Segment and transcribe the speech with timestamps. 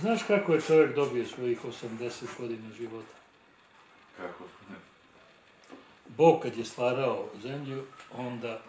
[0.00, 3.14] Znaš kako je čovjek dobio svojih 80 godina života?
[4.16, 4.44] Kako?
[6.08, 8.62] Bog kad je stvarao zemlju, onda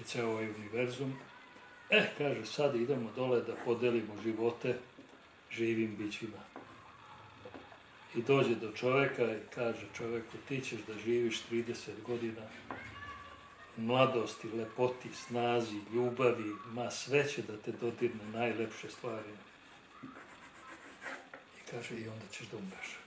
[0.00, 1.16] i ceo ovaj univerzum,
[1.90, 4.78] eh, kaže, sad idemo dole da podelimo živote
[5.50, 6.38] živim bićima.
[8.14, 12.42] I dođe do čoveka i kaže čoveku, ti ćeš da živiš 30 godina
[13.76, 19.30] mladosti, lepoti, snazi, ljubavi, ma sve će da te dodirne najlepše stvari.
[21.74, 22.98] Kaže, i onda ćeš da umreš.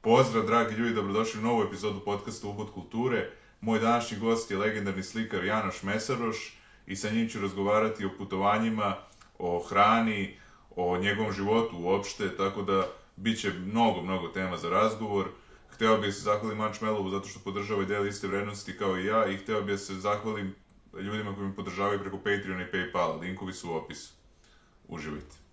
[0.00, 3.30] Pozdrav, dragi ljudi, dobrodošli u novu epizodu podcasta Ubud kulture.
[3.60, 8.96] Moj današnji gost je legendarni slikar Janoš Mesaroš i sa njim ću razgovarati o putovanjima,
[9.38, 10.38] o hrani,
[10.70, 15.28] o njegovom životu uopšte, tako da bit će mnogo, mnogo tema za razgovor.
[15.68, 18.98] Hteo bih da se zahvalim Manč Melovu zato što podržava i deli iste vrednosti kao
[18.98, 20.54] i ja i hteo bih da se zahvalim
[21.00, 23.20] ljudima koji me podržavaju preko Patreona i Paypala.
[23.20, 24.12] Linkovi su u opisu.
[24.88, 25.43] Uživajte.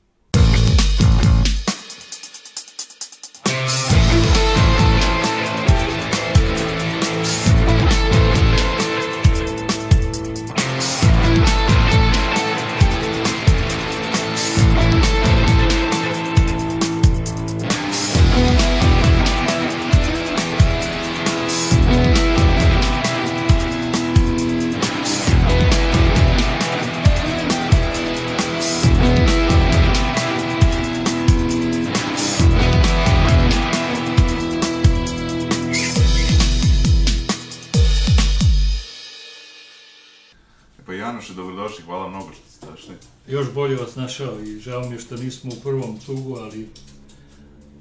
[43.91, 46.69] Vas našao i žao mi što nismo u prvom cugu, ali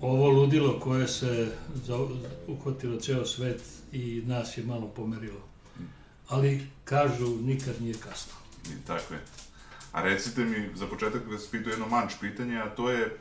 [0.01, 1.53] ovo ludilo koje se
[2.47, 5.41] uhvatilo ceo svet i nas je malo pomerilo.
[6.29, 8.33] Ali kažu nikad nije kasno.
[8.67, 9.21] I tako je.
[9.93, 13.17] A recite mi, za početak da se pitu jedno manč pitanje, a to je e,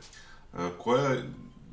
[0.78, 1.24] koje,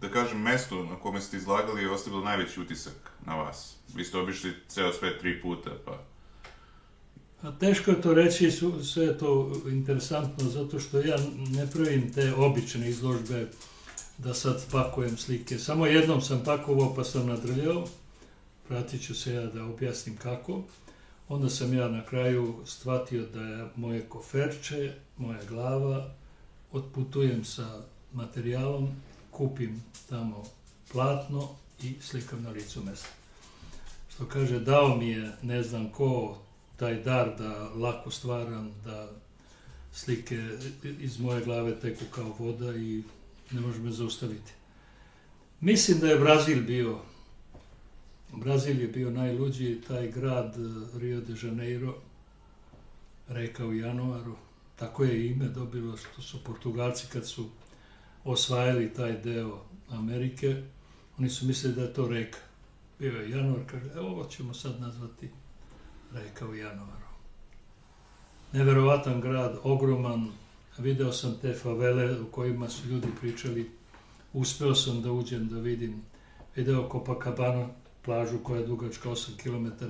[0.02, 3.76] da kažem, mesto na kome ste izlagali je ostavilo najveći utisak na vas?
[3.94, 6.04] Vi ste obišli ceo svet tri puta, pa...
[7.42, 8.52] A teško je to reći,
[8.84, 11.18] sve je to interesantno, zato što ja
[11.50, 13.48] ne pravim te obične izložbe
[14.18, 15.60] da sad pakujem slike.
[15.60, 17.88] Samo jednom sam pakovao pa sam nadrljao,
[18.68, 20.62] pratit ću se ja da objasnim kako.
[21.30, 26.12] Onda sam ja na kraju shvatio da je moje koferče, moja glava,
[26.72, 27.82] otputujem sa
[28.14, 28.90] materijalom,
[29.32, 30.44] kupim tamo
[30.92, 31.50] platno
[31.84, 33.10] i slikam na licu mesta.
[34.10, 36.38] Što kaže, dao mi je ne znam ko
[36.78, 39.10] taj dar da lako stvaram, da
[39.92, 40.44] slike
[41.00, 43.04] iz moje glave teku kao voda i
[43.52, 44.52] ne može me zaustaviti.
[45.62, 47.00] Mislim da je Brazil bio,
[48.34, 51.96] Brazil je bio najluđi, taj grad eh, Rio de Janeiro,
[53.28, 54.36] reka u januaru,
[54.76, 57.50] tako je ime dobilo što su Portugalci kad su
[58.24, 60.64] osvajali taj deo Amerike,
[61.18, 62.40] oni su mislili da je to reka.
[63.00, 65.30] Bio je januar, kaže, evo ovo ćemo sad nazvati
[66.14, 67.08] reka u januaru.
[68.52, 70.32] Neverovatan grad, ogroman,
[70.78, 73.72] video sam te favele u kojima su ljudi pričali,
[74.34, 76.02] uspeo sam da uđem da vidim,
[76.56, 77.68] video Copacabana,
[78.02, 79.86] plažu koja je dugačka 8 km,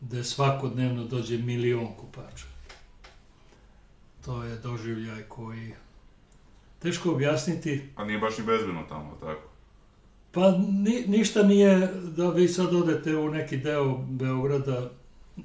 [0.00, 2.46] gde svakodnevno dođe milion kupača.
[4.24, 5.74] To je doživljaj koji
[6.78, 9.48] teško objasniti, A nije baš ni bezbedno tamo, tako?
[10.32, 14.90] Pa ni, ništa nije da vi sad odete u neki deo Beograda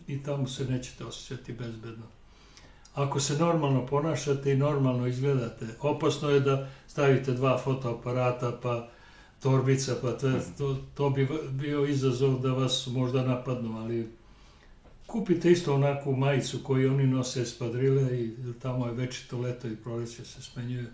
[0.08, 2.06] i tamo se nećete osjećati bezbedno.
[2.94, 8.90] Ako se normalno ponašate i normalno izgledate, opasno je da stavite dva fotoaparata, pa
[9.40, 14.10] torbica, pa to, to, to bi bio izazov da vas možda napadnu, ali
[15.08, 20.26] kupite isto onakvu majicu koju oni nose espadrile i tamo je večito leto i proleće
[20.26, 20.86] se smenjuje.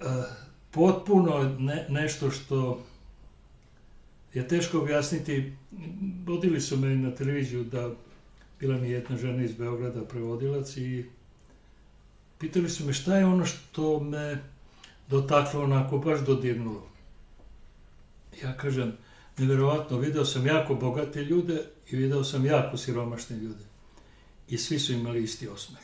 [0.00, 0.04] E,
[0.70, 2.84] potpuno ne, nešto što
[4.34, 5.52] je teško objasniti.
[6.26, 7.90] Vodili su me na televiziju da
[8.60, 11.04] bila mi jedna žena iz Beograda, prevodilac i
[12.38, 14.42] pitali su me šta je ono što me
[15.08, 16.88] dotaklo onako, baš dodirnulo.
[18.42, 18.92] Ja kažem,
[19.38, 23.64] neverovatno, video sam jako bogate ljude i video sam jako siromašne ljude.
[24.48, 25.82] I svi su imali isti osmeh.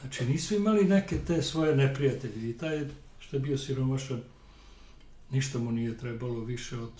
[0.00, 2.86] Znači, nisu imali neke te svoje neprijatelje i taj
[3.18, 4.20] što je bio siromašan,
[5.30, 6.92] ništa mu nije trebalo više od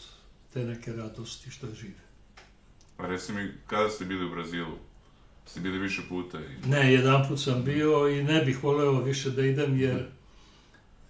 [0.53, 2.09] te neke radosti što žive.
[2.97, 4.79] A reci mi, kada ste bili u Brazilu?
[5.47, 6.69] Ste bili više puta i...
[6.69, 10.09] Ne, jedan put sam bio i ne bih voleo više da idem jer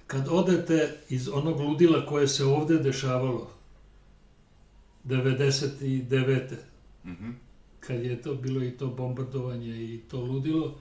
[0.07, 3.51] kad odete iz onog ludila koje se ovde dešavalo
[5.05, 6.57] 99.
[7.05, 7.31] Mhm.
[7.81, 10.79] kad je to bilo i to bombardovanje i to ludilo,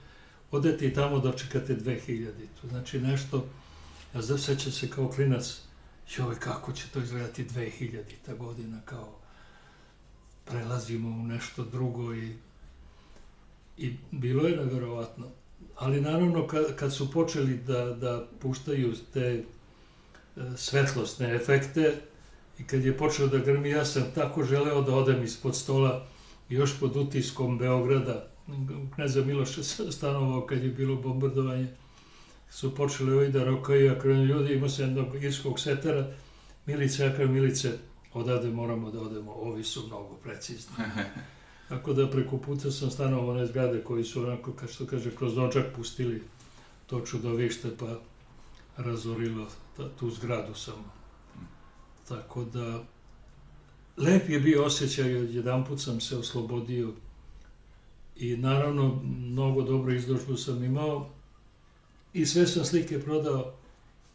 [0.52, 2.32] odete i tamo dočekate 2000.
[2.70, 3.46] Znači nešto,
[4.16, 5.62] ja sećam se kao klinac,
[6.18, 8.02] joj kako će to izgledati 2000.
[8.26, 9.18] ta godina, kao
[10.46, 12.36] prelazimo u nešto drugo i,
[13.78, 15.26] i bilo je neverovatno.
[15.76, 19.44] Ali naravno kad, kad su počeli da, da puštaju te e,
[20.56, 22.02] svetlosne efekte
[22.60, 26.06] i kad je počeo da grmi, ja sam tako želeo da odem ispod stola
[26.50, 28.28] još pod utiskom Beograda,
[28.96, 29.64] kneza Miloša
[29.98, 31.68] stanovao kad je bilo bombardovanje,
[32.50, 36.08] su počeli ovi da rokaju, krenu ljudi, imao sam jednog irskog setera,
[36.66, 37.72] Milice, ja kažem, Milice,
[38.14, 40.76] odavde moramo da odemo, ovi su mnogo precizni.
[41.70, 45.36] Tako da preko puta sam stanovao one zgrade koji su onako, kao što kaže, kroz
[45.36, 46.24] noćak pustili
[46.88, 48.00] to čudovište, pa
[48.78, 49.48] razorilo
[49.78, 50.92] ta, tu zgradu samo.
[52.08, 52.84] Tako da,
[53.98, 56.94] lep je bio osjećaj, jedan put sam se oslobodio
[58.16, 61.10] i naravno mnogo dobro izložbu sam imao
[62.14, 63.54] i sve sam slike prodao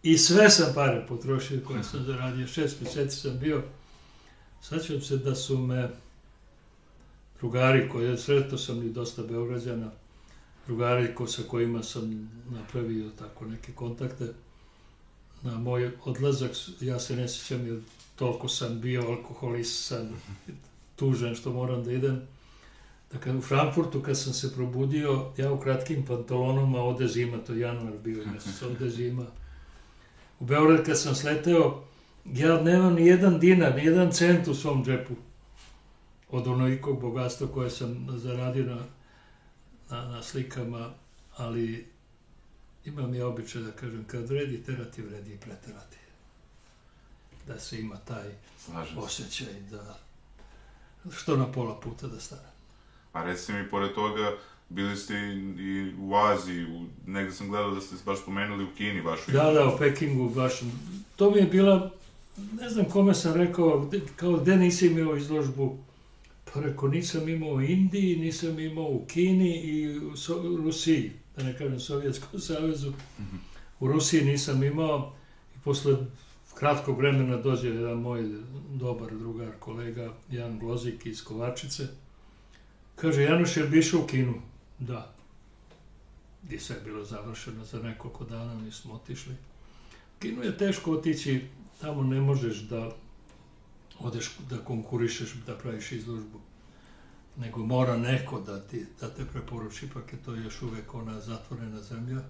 [0.03, 3.63] i sve sam pare potrošio koje sam zaradio, šest meseci sam bio.
[4.63, 5.91] Saćam se da su me
[7.41, 9.91] drugari koje, sretao sam i dosta Beograđana,
[10.67, 14.33] drugari ko, sa kojima sam napravio tako neke kontakte.
[15.43, 16.51] Na moj odlazak,
[16.81, 17.81] ja se ne sjećam jer
[18.17, 20.13] toliko sam bio alkoholisan,
[20.97, 22.23] tužen što moram da idem.
[23.13, 27.93] Dakle, u Frankfurtu kad sam se probudio, ja u kratkim pantalonama, ode zima, to januar
[28.05, 29.27] bio mesec, ode zima.
[30.41, 31.85] U Beograd kad sam sleteo,
[32.25, 35.15] ja nemam ni jedan dinar, ni jedan cent u svom džepu
[36.31, 38.79] od onolikog bogatstva koje sam zaradio na,
[39.91, 40.91] na, na slikama,
[41.37, 41.87] ali
[42.85, 45.97] imam ja običaj da kažem, kad vredi terati, vredi i preterati.
[47.47, 49.99] Da se ima taj Slažem osjećaj da
[51.11, 52.52] što na pola puta da stane.
[53.13, 54.37] A recite mi, pored toga,
[54.69, 55.15] bili ste
[55.59, 59.53] i, u Aziji, u, negde sam gledao da ste baš spomenuli u Kini vašu Da,
[59.53, 60.53] da, u Pekingu baš.
[61.17, 61.91] To mi je bila,
[62.61, 65.79] ne znam kome sam rekao, kao gde nisi imao izložbu.
[66.55, 71.13] Pa rekao, nisam imao u Indiji, nisam imao u Kini i u, so, u Rusiji,
[71.37, 72.93] da ne kažem Sovjetskom savezu.
[73.81, 75.13] U Rusiji nisam imao
[75.57, 75.97] i posle
[76.55, 78.23] kratkog vremena dođe jedan moj
[78.75, 81.87] dobar drugar, kolega, Jan Glozik iz Kovačice.
[82.97, 84.35] Kaže, Januš, jel bi išao u Kinu?
[84.79, 85.15] Da.
[86.43, 89.37] Gdje sve je bilo završeno za nekoliko dana, mi smo otišli.
[90.19, 91.47] Kinu je teško otići,
[91.81, 92.91] tamo ne možeš da
[93.99, 96.41] odeš da konkurišeš, da praviš izložbu,
[97.37, 101.83] nego mora neko da, ti, da te preporuči, ipak je to još uvek ona zatvorena
[101.83, 102.23] zemlja.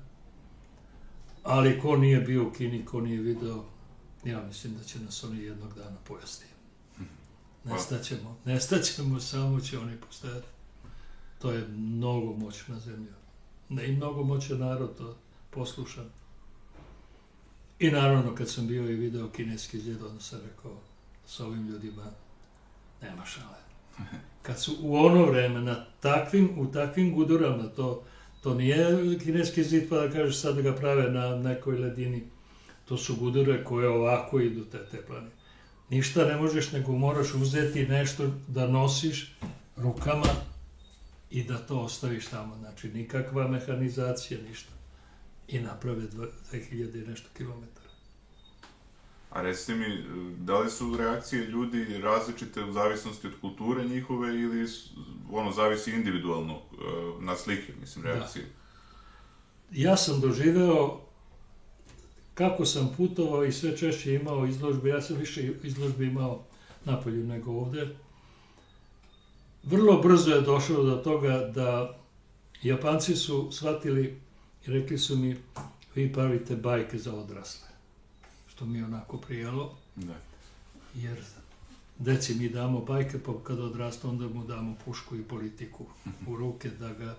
[1.43, 3.65] Ali ko nije bio u Kini, ko nije video,
[4.25, 6.47] ja mislim da će nas oni jednog dana pojesti.
[7.65, 10.47] Nestaćemo, nestaćemo, samo će oni postojati.
[11.43, 13.13] To je mnogo moćna zemlja.
[13.69, 15.17] Ne, I mnogo moćan narod, to
[15.51, 16.05] poslušan.
[17.79, 20.73] I naravno, kad sam bio i video kineski zid, onda sam rekao,
[21.27, 22.03] sa ovim ljudima
[23.03, 23.59] nema šale.
[24.43, 28.05] Kad su u ono vreme na takvim, u takvim gudurama, to,
[28.43, 32.23] to nije kineski zid pa da kažeš sad da ga prave na nekoj ledini,
[32.85, 35.33] to su gudure koje ovako idu te, te planine.
[35.91, 39.35] Ništa ne možeš, nego moraš uzeti nešto da nosiš
[39.77, 40.52] rukama
[41.33, 42.57] i da to ostaviš tamo.
[42.57, 44.73] Znači, nikakva mehanizacija, ništa.
[45.49, 47.89] I naprave dva- 2000 i nešto kilometara.
[49.31, 50.05] A recite mi,
[50.39, 54.67] da li su reakcije ljudi različite u zavisnosti od kulture njihove ili
[55.31, 56.77] ono zavisi individualno e,
[57.21, 58.45] na slike, mislim, reakcije?
[59.71, 61.01] Ja sam doživeo
[62.35, 66.45] kako sam putovao i sve češće imao izložbe, ja sam više izložbe imao
[66.85, 67.97] napolju nego ovde.
[69.65, 71.99] Vrlo brzo je došlo do toga da
[72.63, 74.21] Japanci su shvatili
[74.67, 75.37] i rekli su mi
[75.95, 77.69] vi pravite bajke za odrasle.
[78.49, 80.15] Što mi je onako prijelo, Da.
[80.95, 81.19] jer
[81.99, 85.87] deci mi damo bajke, pa kad odrastu onda mu damo pušku i politiku
[86.27, 87.17] u ruke da ga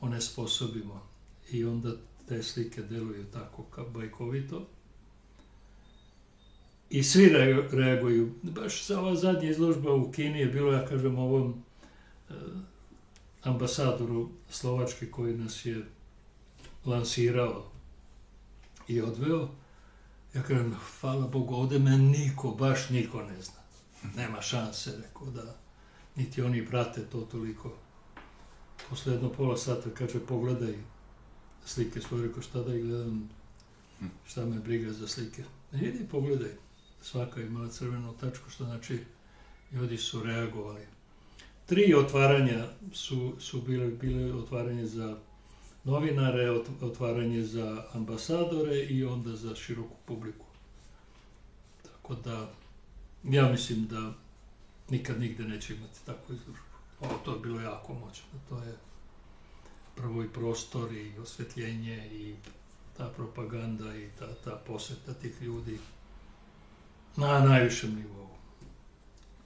[0.00, 1.02] onesposobimo.
[1.50, 1.92] I onda
[2.28, 4.66] te slike deluju tako kao bajkovito.
[6.90, 8.32] I svi re- reaguju.
[8.42, 11.63] Baš sa ova zadnja izložba u Kini je bilo, ja kažem, ovom
[13.42, 15.84] ambasadoru Slovačke koji nas je
[16.84, 17.64] lansirao
[18.88, 19.48] i odveo.
[20.34, 23.60] Ja kažem, hvala Bogu, ovde me niko, baš niko ne zna.
[24.16, 25.56] Nema šanse, rekao da,
[26.16, 27.72] niti oni prate to toliko.
[28.90, 30.74] Posle jedno pola sata kaže, pogledaj
[31.64, 33.28] slike svoje, rekao, šta da gledam,
[34.26, 35.44] šta me briga za slike.
[35.72, 36.50] Ne, idi pogledaj.
[37.02, 38.98] Svaka je imala crvenu tačku, što znači
[39.72, 40.86] ljudi su reagovali.
[41.66, 45.16] Tri otvaranja su, su bile, bile otvaranje za
[45.84, 50.46] novinare, ot- otvaranje za ambasadore i onda za široku publiku.
[51.82, 52.50] Tako da,
[53.24, 54.12] ja mislim da
[54.90, 56.64] nikad nigde neće imati takvu izložbu.
[57.00, 58.24] Ovo to je bilo jako moćno.
[58.48, 58.74] To je
[59.94, 62.34] prvo i prostor i osvetljenje i
[62.96, 65.78] ta propaganda i ta, ta poseta tih ljudi
[67.16, 68.28] na najvišem nivou.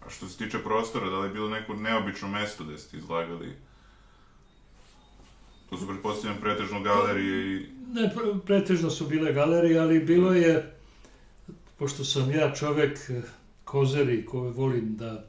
[0.09, 3.53] A što se tiče prostora, da li je bilo neko neobično mesto gde ste izlagali?
[5.71, 7.67] To su pretpostavljam pretežno galerije i...
[7.93, 10.77] Ne, pr- pretežno su bile galerije, ali bilo je,
[11.79, 13.23] pošto sam ja čovek eh,
[13.65, 15.25] kozeri koji volim da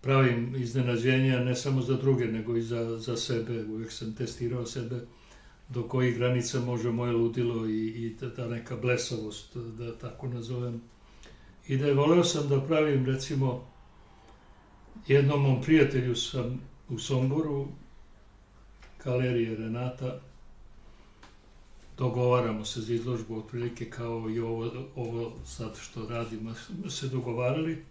[0.00, 3.64] pravim iznenađenja ne samo za druge, nego i za, za sebe.
[3.64, 5.00] Uvijek sam testirao sebe
[5.68, 10.82] do kojih granica može moje ludilo i, i ta neka blesavost, da tako nazovem.
[11.68, 13.71] I da je voleo sam da pravim, recimo,
[15.06, 17.68] jednom mom prijatelju sam u Somboru,
[19.04, 20.20] galerije Renata,
[21.98, 26.54] dogovaramo se za izložbu otprilike kao i ovo, ovo sad što radimo,
[26.90, 27.84] se dogovarali.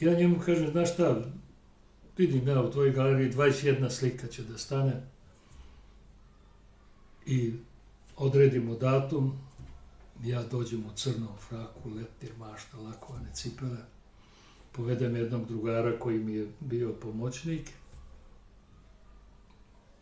[0.00, 1.22] Ja njemu kažem, znaš šta,
[2.16, 5.02] vidim ja u tvojoj galeriji 21 slika će da stane
[7.26, 7.52] i
[8.16, 9.32] odredimo datum,
[10.22, 13.78] ja dođem u crnom fraku, leptir mašta, lakovane cipele,
[14.76, 17.70] povedem jednog drugara koji mi je bio pomoćnik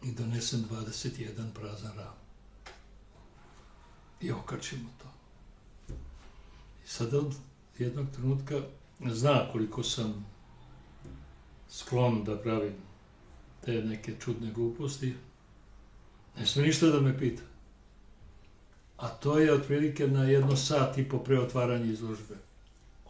[0.03, 2.15] i donesem 21 prazan ram
[4.21, 5.09] i okačimo to.
[6.85, 7.35] I sad on
[7.79, 8.61] jednog trenutka
[9.11, 10.27] zna koliko sam
[11.69, 12.75] sklon da pravim
[13.65, 15.15] te neke čudne gluposti.
[16.39, 17.43] Ne sme ništa da me pita.
[18.97, 22.52] A to je otprilike na jedno sat i po pre otvaranja izložbe.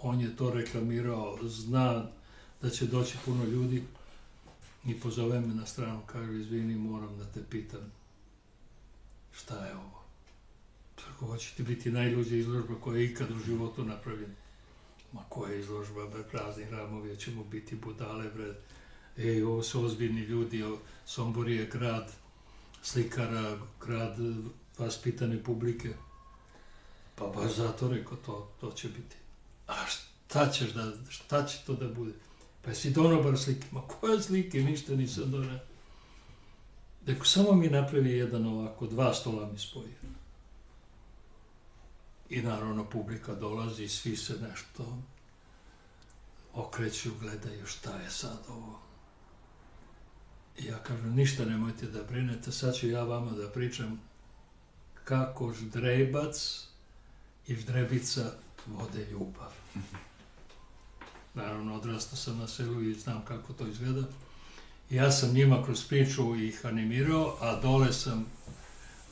[0.02, 2.06] On je to reklamirao, zna
[2.62, 3.82] da će doći puno ljudi
[4.84, 7.92] i pozove me na stranu, kaže, izvini, moram da te pitam
[9.32, 10.02] šta je ovo.
[10.94, 14.34] Tako hoćete biti najluđa izložba koja je ikad u životu napravljena.
[15.12, 18.54] Ma koja izložba, bre, prazni hramovi, ćemo biti budale, bre.
[19.16, 22.12] Ej, ovo su ozbiljni ljudi, o, Sombor je grad
[22.82, 24.16] slikara, grad
[24.78, 25.94] vaspitane publike.
[27.14, 29.21] Pa baš zato rekao, to, to će biti.
[29.72, 32.12] A šta ćeš da, šta će to da bude?
[32.62, 33.66] Pa jesi donobar slike?
[33.70, 35.58] Ma koje slike, ništa nisam donao.
[37.06, 39.92] Rekao, samo mi napravi jedan ovako, dva stola mi spoji.
[42.30, 45.02] I naravno publika dolazi, svi se nešto
[46.54, 48.80] okreću, gledaju šta je sad ovo.
[50.58, 54.00] I ja kažem, ništa nemojte da brinete, sad ću ja vama da pričam
[55.04, 56.66] kako ždrebac
[57.46, 58.32] i ždrebica
[58.66, 59.61] vode ljubav.
[61.34, 64.02] Naravno, odrastao sam na selu i znam kako to izgleda.
[64.90, 68.26] Ja sam njima kroz priču ih animirao, a dole sam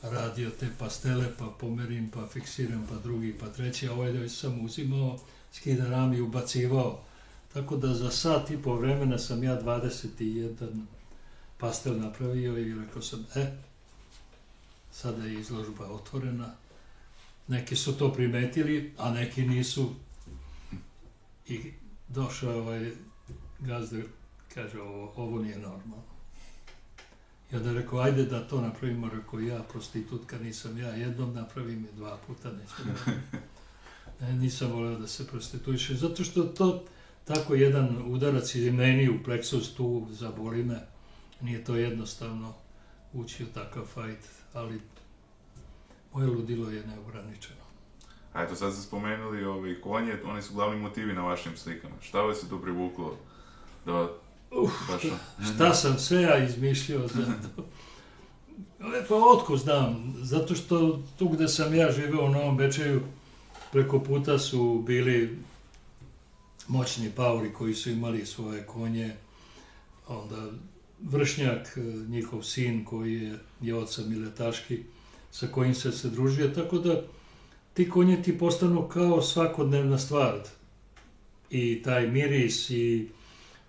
[0.01, 4.65] radio te pastele, pa pomerim, pa fiksiram, pa drugi, pa treći, a ovaj već sam
[4.65, 5.19] uzimao,
[5.53, 6.99] skida ram i ubacivao.
[7.53, 10.85] Tako da za sat i po vremena sam ja 21
[11.57, 13.57] pastel napravio i rekao sam, e,
[14.91, 16.53] sada je izložba otvorena.
[17.47, 19.95] Neki su to primetili, a neki nisu.
[21.51, 21.73] I
[22.07, 22.91] došao ovaj
[23.59, 23.97] gazda,
[24.53, 26.03] kaže, ovo, ovo nije normalno.
[27.51, 31.91] I onda rekao, ajde da to napravimo, rekao ja, prostitutka nisam ja, jednom napravim je
[31.91, 33.09] dva puta, neću
[34.19, 36.85] ne, nisam voleo da se prostituiše, zato što to
[37.25, 40.79] tako jedan udarac ili meni u pleksus tu zaboli me,
[41.41, 42.53] nije to jednostavno
[43.13, 44.19] ući u takav fajt,
[44.53, 44.81] ali
[46.13, 47.60] moje ludilo je neograničeno.
[48.33, 51.95] A eto, sad ste spomenuli ovaj, konje, oni su glavni motivi na vašim slikama.
[52.01, 53.17] Šta vas je to privuklo
[53.85, 54.09] da
[54.51, 55.01] Uf, baš...
[55.55, 57.63] šta sam sve ja izmišljao za to.
[59.09, 63.01] Pa otko znam, zato što tu gde sam ja živeo u Novom Bečeju,
[63.71, 65.37] preko puta su bili
[66.67, 69.15] moćni pauri koji su imali svoje konje,
[70.07, 70.47] onda
[71.01, 74.83] vršnjak, e, njihov sin koji je, je oca Miletaški,
[75.31, 77.01] sa kojim se se družio, tako da
[77.73, 80.39] ti konje ti postanu kao svakodnevna stvar.
[81.49, 83.07] I taj miris i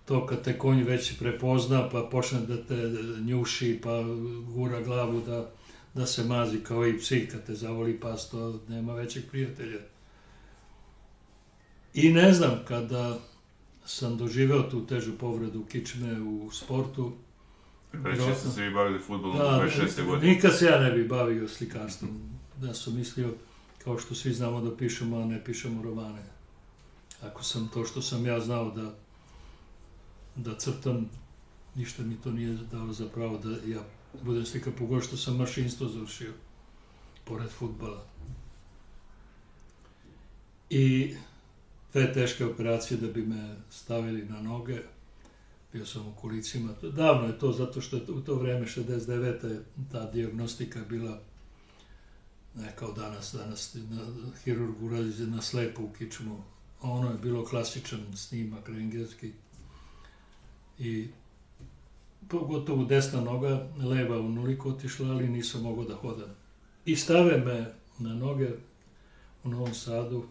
[0.05, 2.75] to kad te konj već prepozna pa počne da te
[3.21, 4.03] njuši pa
[4.47, 5.51] gura glavu da,
[5.93, 9.79] da se mazi kao i psi kad te zavoli pas to nema većeg prijatelja.
[11.93, 13.19] I ne znam kada
[13.85, 17.13] sam doživeo tu težu povredu kičme u sportu,
[18.03, 20.05] Reći ste se vi bavili futbolom da, do 26.
[20.05, 20.33] godine.
[20.33, 22.21] nikad se ja ne bi bavio slikarstvom.
[22.61, 23.33] Da sam mislio,
[23.83, 26.23] kao što svi znamo da pišemo, a ne pišemo romane.
[27.21, 28.93] Ako sam to što sam ja znao da
[30.35, 31.09] da crtam,
[31.75, 33.83] ništa mi to nije dalo za pravo da ja
[34.23, 36.33] budem slika pogotovo što sam mašinstvo završio,
[37.23, 38.05] pored futbala.
[40.69, 41.15] I
[41.93, 44.79] te teške operacije da bi me stavili na noge,
[45.73, 46.73] bio sam u kolicima.
[46.81, 49.59] Davno je to, zato što je u to vreme, 69.
[49.91, 51.19] ta diagnostika bila
[52.55, 56.43] ne kao danas, danas na, hirurg uradi na slepu kičmu.
[56.81, 59.31] Ono je bilo klasičan snimak rengenski
[60.79, 61.07] i
[62.29, 66.29] pogotovo desna noga, leva unoliko otišla, ali nisam mogao da hodam.
[66.85, 68.49] I stave me na noge
[69.43, 70.23] u Novom Sadu,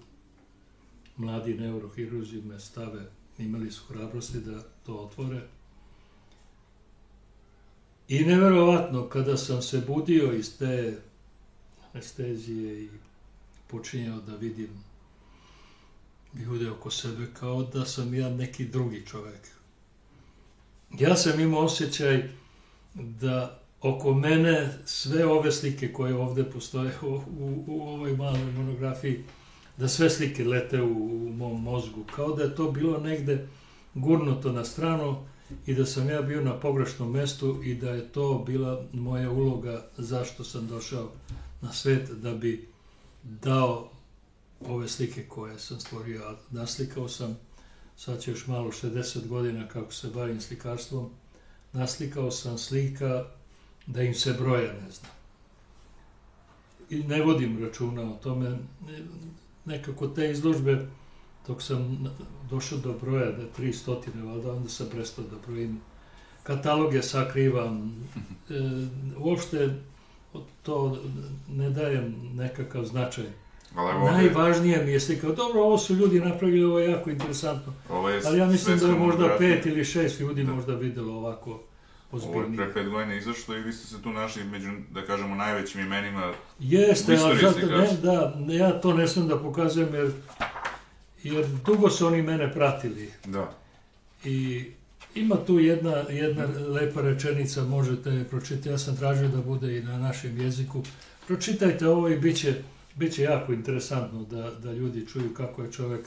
[1.17, 5.41] mladi neurohirurzi me stave, imali su hrabrosti da to otvore.
[8.09, 10.99] I neverovatno, kada sam se budio iz te
[11.93, 12.89] anestezije i
[13.67, 14.71] počinjao da vidim
[16.35, 19.49] ljude oko sebe kao da sam ja neki drugi čovek.
[20.99, 22.29] Ja sam imao osjećaj
[22.95, 29.25] da oko mene sve ove slike koje ovde postoje u, u, u ovoj maloj monografiji,
[29.77, 33.49] da sve slike lete u, u mom mozgu, kao da je to bilo negde
[33.95, 35.17] gurnuto na stranu
[35.67, 39.87] i da sam ja bio na pogrešnom mestu i da je to bila moja uloga
[39.99, 41.11] zašto sam došao
[41.63, 42.69] na svet da bi
[43.23, 43.91] dao
[44.61, 46.23] ove slike koje sam stvorio.
[46.25, 47.39] A naslikao sam,
[47.97, 51.11] sad će još malo 60 godina kako se bavim slikarstvom,
[51.73, 53.25] naslikao sam slika
[53.87, 55.11] da im se broja ne znam.
[56.91, 58.59] I ne vodim računa o tome.
[59.65, 60.87] Nekako te izložbe,
[61.47, 62.09] dok sam
[62.51, 65.81] došao do broja, da je 300, valjda, onda sam prestao da brojim.
[66.43, 67.93] Kataloge sakrivam.
[68.51, 68.55] E,
[69.19, 69.83] uopšte
[70.63, 70.99] to
[71.49, 73.25] ne dajem nekakav značaj.
[73.75, 74.13] Ali ovdje...
[74.13, 75.27] Najvažnije mi je slika.
[75.27, 77.73] Dobro, ovo su ljudi napravili, ovo je jako interesantno.
[77.91, 80.53] Ovo je Ali ja mislim da je možda pet ili šest ljudi da.
[80.53, 81.61] možda videlo ovako
[82.13, 82.45] ozbiljnije.
[82.45, 85.35] Ovo je pre pet godina izašlo i vi ste se tu našli među, da kažemo,
[85.35, 90.11] najvećim imenima Jeste, ali zato, ne, da, ja to ne smem da pokazujem jer,
[91.23, 93.11] jer dugo su oni mene pratili.
[93.25, 93.53] Da.
[94.25, 94.67] I
[95.15, 99.83] Ima tu jedna, jedna lepa rečenica, možete je pročitati, ja sam tražio da bude i
[99.83, 100.83] na našem jeziku.
[101.27, 102.55] Pročitajte ovo i bit će,
[102.95, 106.07] bit će jako interesantno da, da ljudi čuju kako je čovek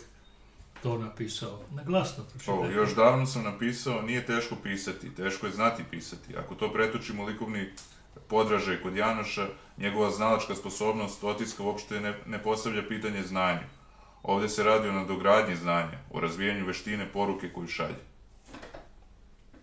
[0.83, 1.59] to napisao.
[1.75, 2.61] Na glasno pročitajte.
[2.61, 6.37] O, još davno sam napisao, nije teško pisati, teško je znati pisati.
[6.37, 7.69] Ako to pretočimo likovni
[8.27, 13.67] podražaj kod Janoša, njegova znalačka sposobnost otiska uopšte ne, ne postavlja pitanje znanju.
[14.23, 18.14] Ovde se radi o nadogradnji znanja, o razvijanju veštine poruke koju šalje.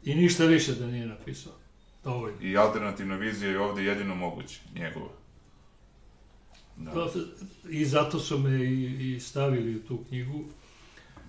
[0.05, 1.53] I ništa više da nije napisao.
[2.05, 2.41] Dovoljno.
[2.41, 5.11] I alternativna vizija je ovde jedino moguće, njegova.
[6.77, 6.91] Da.
[6.91, 7.07] Pa,
[7.69, 10.45] I zato su me i, i stavili u tu knjigu,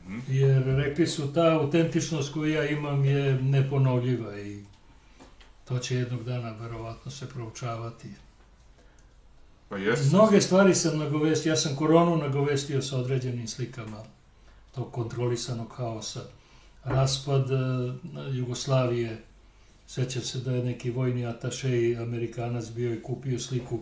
[0.08, 0.20] mm.
[0.28, 4.64] jer rekli su ta autentičnost koju ja imam je neponovljiva i
[5.66, 8.08] to će jednog dana verovatno se proučavati.
[9.70, 10.16] Pa jesu.
[10.16, 14.04] Mnoge stvari sam nagovestio, ja sam koronu nagovestio sa određenim slikama
[14.76, 16.22] tog kontrolisanog haosa
[16.84, 17.56] raspad e,
[18.34, 19.24] Jugoslavije.
[19.88, 23.80] Seća se da je neki vojni ataše i Amerikanac bio i kupio sliku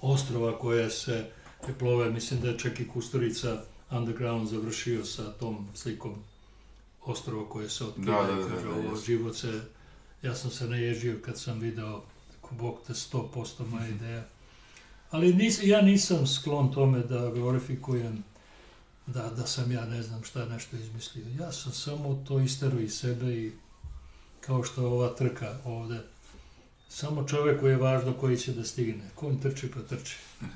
[0.00, 1.30] ostrova koje se
[1.78, 6.14] plove, mislim da je čak i Kusturica Underground završio sa tom slikom
[7.04, 9.60] ostrova koje se otkida da, da, da, kaže, da, ovo život se,
[10.22, 12.02] ja sam se naježio kad sam video
[12.50, 14.24] Bog te 100% moja ideja.
[15.10, 18.24] Ali nis, ja nisam sklon tome da glorifikujem
[19.06, 21.24] da, da sam ja ne znam šta nešto izmislio.
[21.40, 23.52] Ja sam samo to istero iz sebe i
[24.40, 26.00] kao što ova trka ovde,
[26.88, 29.10] samo čoveku je važno koji će da stigne.
[29.14, 30.16] Kom trči pa trči.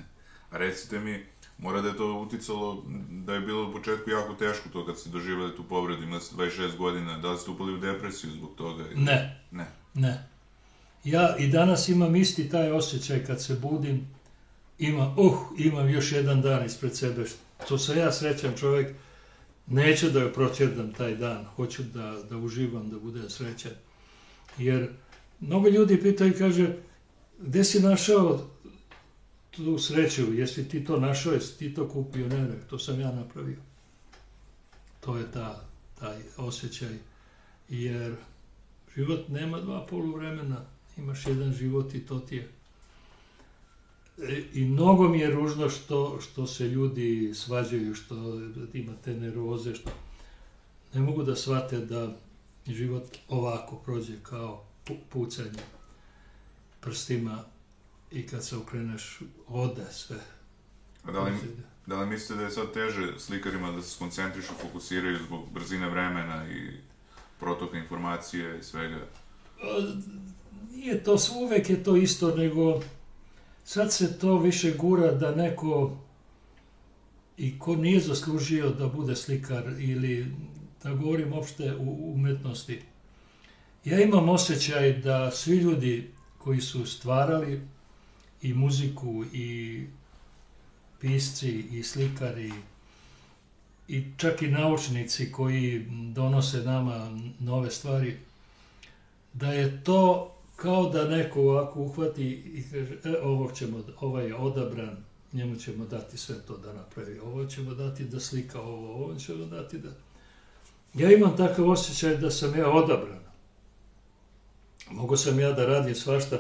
[0.50, 1.24] Recite mi,
[1.58, 5.10] mora da je to uticalo, da je bilo u početku jako teško to kad ste
[5.10, 8.84] doživjeli tu povredu, imali ste 26 godina, da li ste upali u depresiju zbog toga?
[8.94, 9.42] Ne.
[9.50, 9.66] Ne.
[9.94, 10.28] Ne.
[11.04, 14.08] Ja i danas imam isti taj osjećaj kad se budim,
[14.78, 17.24] ima, uh, imam još jedan dan ispred sebe,
[17.68, 18.96] to sam ja srećan čovjek,
[19.66, 23.72] neću da joj proćerdam taj dan, hoću da, da uživam, da budem srećan.
[24.58, 24.90] Jer
[25.40, 26.76] mnogo ljudi pitaju i kaže,
[27.38, 28.46] gde si našao
[29.50, 33.12] tu sreću, jesi ti to našao, jesi ti to kupio, ne, ne, to sam ja
[33.12, 33.58] napravio.
[35.00, 35.64] To je ta,
[35.98, 36.98] taj osjećaj,
[37.68, 38.14] jer
[38.96, 40.64] život nema dva polu vremena,
[40.96, 42.48] imaš jedan život i to ti je.
[44.22, 48.14] E, I mnogo mi je ružno što, što se ljudi svađaju, što
[48.72, 49.90] ima te nervoze, što
[50.94, 52.16] ne mogu da shvate da
[52.66, 54.64] život ovako prođe kao
[55.08, 55.62] pucanje
[56.80, 57.44] prstima
[58.12, 60.20] i kad se okreneš ode sve.
[61.04, 61.32] A da li,
[61.86, 66.48] da li mislite da je sad teže slikarima da se skoncentrišu, fokusiraju zbog brzine vremena
[66.50, 66.70] i
[67.40, 68.98] protoka informacije i svega.
[70.70, 72.80] Nije to, uvek je to isto, nego
[73.68, 75.96] sad se to više gura da neko
[77.36, 80.26] i ko nije zaslužio da bude slikar ili
[80.82, 82.82] da govorim opšte u umetnosti.
[83.84, 87.60] Ja imam osjećaj da svi ljudi koji su stvarali
[88.42, 89.82] i muziku i
[91.00, 92.52] pisci i slikari
[93.88, 98.16] i čak i naučnici koji donose nama nove stvari,
[99.32, 104.34] da je to kao da neko ovako uhvati i kaže, e, ovo ćemo, ovaj je
[104.34, 104.96] odabran,
[105.32, 109.44] njemu ćemo dati sve to da napravi, ovo ćemo dati da slika ovo, ovo ćemo
[109.44, 109.88] dati da...
[110.94, 113.20] Ja imam takav osjećaj da sam ja odabran.
[114.90, 116.38] Mogu sam ja da radim svašta,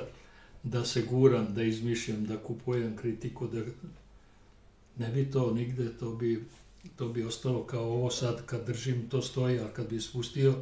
[0.62, 3.60] da se guram, da izmišljam, da kupujem kritiku, da
[4.96, 6.44] ne bi to nigde, to bi,
[6.96, 10.54] to bi ostalo kao ovo sad kad držim, to stoji, a kad bi spustio,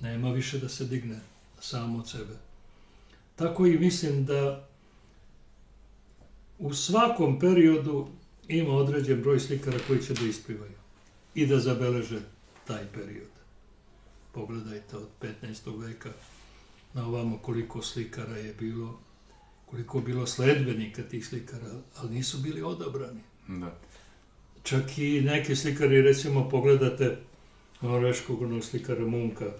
[0.00, 1.20] nema više da se digne
[1.60, 2.36] samo od sebe.
[3.36, 4.68] Tako i mislim da
[6.58, 8.08] u svakom periodu
[8.48, 10.72] ima određen broj slikara koji će da isplivaju
[11.34, 12.20] i da zabeleže
[12.66, 13.30] taj period.
[14.32, 15.08] Pogledajte od
[15.42, 15.86] 15.
[15.86, 16.10] veka
[16.94, 18.98] na ovamo koliko slikara je bilo,
[19.66, 23.20] koliko bilo sledbenika tih slikara, ali nisu bili odabrani.
[23.48, 23.78] Da.
[24.62, 27.16] Čak i neki slikari, recimo, pogledate
[27.80, 29.52] norveškog onog slikara Munka,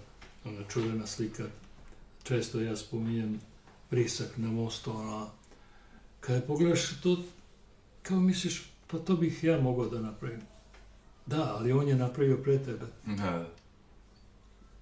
[0.45, 1.43] ona čuvena slika,
[2.27, 3.39] često ja spominjem
[3.89, 5.27] prisak na mostu, ona,
[6.19, 7.17] kada pogledaš to,
[8.03, 10.41] kao misliš, pa to bih ja mogao da napravim.
[11.25, 12.85] Da, ali on je napravio pre tebe.
[13.05, 13.47] Da.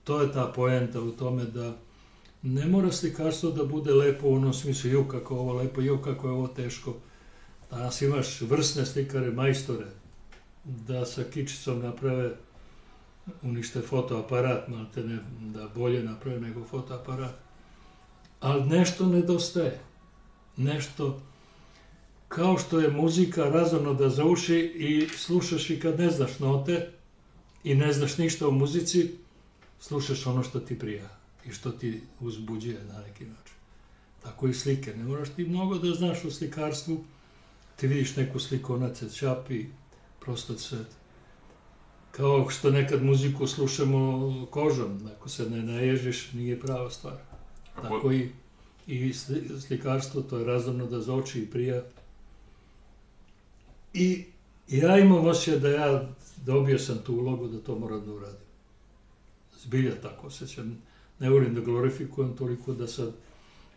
[0.03, 1.77] To je ta poenta u tome da
[2.41, 6.27] ne mora slikarstvo da bude lepo u onom smislu, ju kako ovo lepo, ju kako
[6.27, 6.95] je ovo teško.
[7.71, 9.85] Danas imaš vrsne slikare, majstore,
[10.63, 12.35] da sa kičicom naprave,
[13.41, 17.35] unište fotoaparat, malte ne, da bolje naprave nego fotoaparat.
[18.39, 19.79] Ali nešto nedostaje.
[20.57, 21.21] Nešto,
[22.27, 26.91] kao što je muzika razumno da za uši i slušaš i kad ne znaš note
[27.63, 29.11] i ne znaš ništa o muzici,
[29.79, 31.09] slušaš ono što ti prija
[31.45, 33.55] i što ti uzbuđuje na neki način.
[34.23, 34.93] Tako i slike.
[34.95, 37.03] Ne moraš ti mnogo da znaš o slikarstvu.
[37.75, 39.65] Ti vidiš neku sliku, ona se čapi,
[40.19, 40.87] prosto cvet.
[42.15, 45.09] Kao što nekad muziku slušamo kožom.
[45.15, 47.17] Ako se ne naježiš, nije prava stvar.
[47.81, 48.29] Tako i,
[48.87, 49.13] i
[49.61, 51.81] slikarstvo, to je razumno da za oči i prija.
[53.93, 54.25] I
[54.67, 56.09] ja imam osjećaj da ja
[56.45, 58.45] dobio sam tu ulogu da to moram da uradim.
[59.59, 60.81] Zbilja tako osjećam
[61.19, 63.13] ne volim da glorifikujem toliko da sad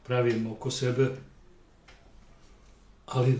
[0.06, 1.08] pravim oko sebe,
[3.06, 3.38] ali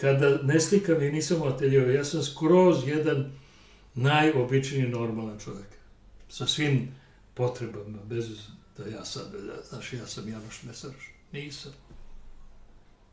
[0.00, 3.32] kada ne slikam i nisam ateljeo, ja sam skroz jedan
[3.94, 5.68] najobičniji normalan čovjek.
[6.28, 6.94] Sa svim
[7.34, 8.28] potrebama, bez
[8.78, 11.10] da ja sad, da, znaš, ja sam Janoš Mesarš.
[11.32, 11.72] Nisam.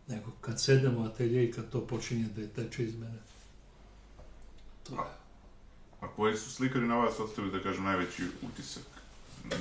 [0.08, 3.19] Nego kad sedem u atelje i kad to počinje da je teče iz mene.
[4.84, 5.00] To je.
[6.00, 8.84] A koji su slikari na vas ostavili, da kažem, najveći utisak?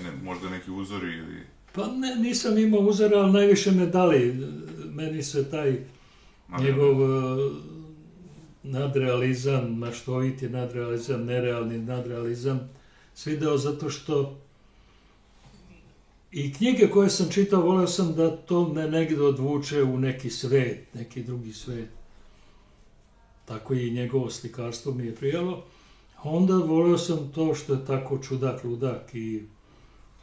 [0.02, 1.46] Ne, možda neki uzori ili...
[1.72, 4.46] Pa ne, nisam imao uzora, ali najviše me dali.
[4.84, 5.86] Meni se taj
[6.60, 7.52] njegov uh,
[8.62, 12.60] nadrealizam, maštoviti nadrealizam, nerealni nadrealizam,
[13.14, 14.36] svideo zato što
[16.32, 20.94] i knjige koje sam čitao, voleo sam da to me negde odvuče u neki svet,
[20.94, 21.88] neki drugi svet.
[23.44, 25.64] Tako i njegovo slikarstvo mi je prijalo.
[26.22, 29.42] Onda voleo sam to što je tako čudak, ludak i,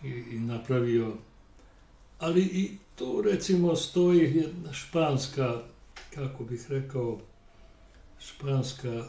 [0.03, 1.13] i, i napravio.
[2.19, 5.61] Ali i tu recimo stoji jedna španska,
[6.15, 7.19] kako bih rekao,
[8.19, 9.03] španska,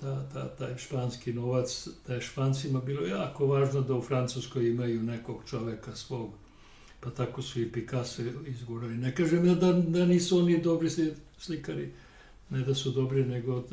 [0.00, 5.02] ta, ta, taj španski novac, da je špancima bilo jako važno da u Francuskoj imaju
[5.02, 6.30] nekog čoveka svog.
[7.00, 8.96] Pa tako su i Picasso izgurali.
[8.96, 10.90] Ne kažem ja da, da nisu oni dobri
[11.38, 11.92] slikari,
[12.50, 13.64] ne da su dobri, nego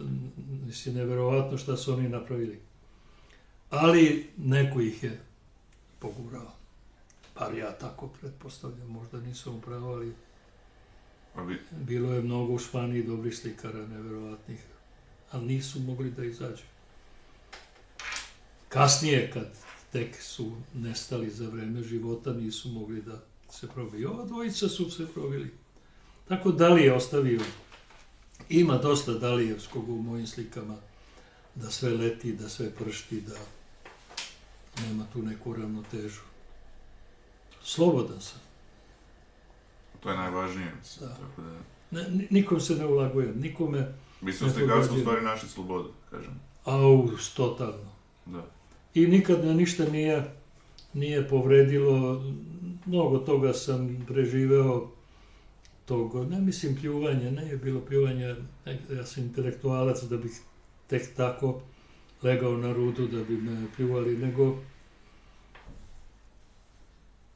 [0.65, 2.59] mislim, neverovatno šta su oni napravili.
[3.69, 5.19] Ali neko ih je
[5.99, 6.51] pogurao.
[7.39, 10.13] Bar ja tako pretpostavljam, možda nisam upravo, ali
[11.43, 14.59] Bi, bilo je mnogo u Španiji dobrih slikara, neverovatnih,
[15.31, 16.63] ali nisu mogli da izađu.
[18.69, 19.47] Kasnije, kad
[19.91, 24.11] tek su nestali za vreme života, nisu mogli da se probiju.
[24.11, 25.53] Ova dvojica su se probili.
[26.27, 27.41] Tako Dali je ostavio,
[28.49, 30.77] ima dosta Dalijevskog u mojim slikama,
[31.55, 33.35] da sve leti, da sve pršti, da
[34.87, 36.21] nema tu neku ravnotežu.
[37.63, 38.44] Slobodan sam.
[40.05, 41.09] To je najvažnije, mislim.
[41.09, 41.15] Da.
[41.15, 41.51] Tako da...
[41.91, 45.89] Ne, ni- nikom se ne ulagujem, nikome, Mi smo Ne slikarstvo u stvari našli slobodu,
[46.09, 46.39] kažem.
[46.65, 47.91] au, totalno.
[48.25, 48.45] Da.
[48.93, 50.23] i nikad me ništa nije,
[50.93, 52.23] nije povredilo.
[52.85, 54.87] Mnogo toga sam preživeo
[55.85, 60.31] tog, ne mislim pljuvanje, ne je bilo pljuvanje, ne, ja sam intelektualac da bih
[60.87, 61.61] tek tako
[62.23, 64.57] legao na rudu da bi me pljuvali, nego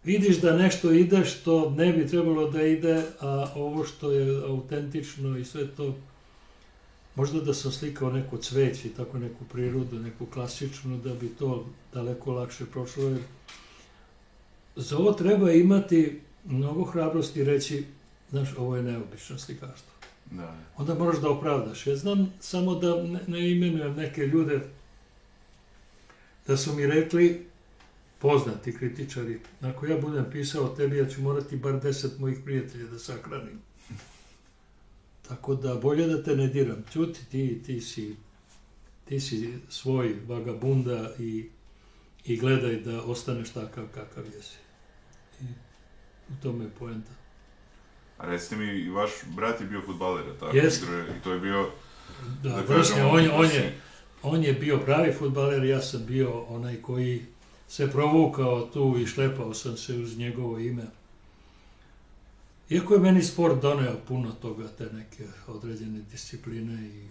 [0.03, 5.37] vidiš da nešto ide što ne bi trebalo da ide, a ovo što je autentično
[5.37, 5.95] i sve to,
[7.15, 11.65] možda da sam slikao neko cveće i tako neku prirodu, neku klasičnu, da bi to
[11.93, 13.19] daleko lakše prošlo, jer
[14.75, 17.85] za ovo treba imati mnogo hrabrosti reći,
[18.29, 19.93] znaš, ovo je neobično slikarstvo.
[20.31, 20.55] Da.
[20.77, 21.87] Onda moraš da opravdaš.
[21.87, 24.61] Ja znam samo da ne, ne imenujem neke ljude
[26.47, 27.48] da su mi rekli,
[28.19, 32.85] poznati kritičari, ako ja budem pisao o tebi, ja ću morati bar deset mojih prijatelja
[32.85, 33.59] da sakranim.
[35.27, 36.83] Tako da, bolje da te ne diram.
[36.91, 38.15] Ćuti, ti, ti si,
[39.05, 41.49] ti si svoj vagabunda i,
[42.25, 44.57] i gledaj da ostaneš takav kakav jesi.
[45.41, 45.45] I
[46.29, 47.11] u tome je poenta.
[48.17, 50.57] A recite mi, i vaš brat je bio futbaler, tako?
[50.57, 50.83] Jest.
[50.83, 51.69] Igrao je- I to je bio,
[52.43, 53.77] Da, da kažemo, on, on, je,
[54.23, 57.25] on je bio pravi futbaler, ja sam bio onaj koji
[57.69, 60.85] se provukao tu i šlepao sam se uz njegovo ime.
[62.69, 67.07] Iako je meni sport doneo puno toga, te neke određene discipline i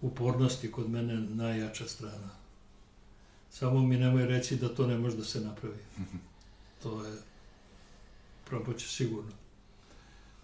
[0.00, 2.30] upornosti kod mene najjača strana.
[3.50, 5.78] Samo mi nemoj reći da to ne može da se napravi.
[6.82, 7.12] To je,
[8.44, 9.32] probaće sigurno.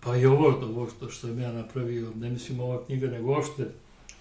[0.00, 3.70] Pa i ovo, ovo što, što sam ja napravio, ne mislim ova knjiga, nego uopšte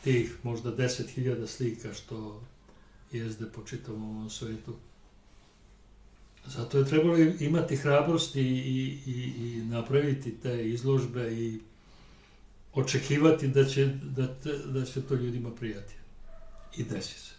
[0.03, 2.41] tih možda 10.000 slika što
[3.13, 4.75] jezde po čitavom ovom svetu.
[6.45, 11.59] Zato je trebalo imati hrabrosti i, i, i napraviti te izložbe i
[12.73, 14.27] očekivati da će, da,
[14.65, 15.95] da će to ljudima prijati.
[16.77, 17.33] I desi se.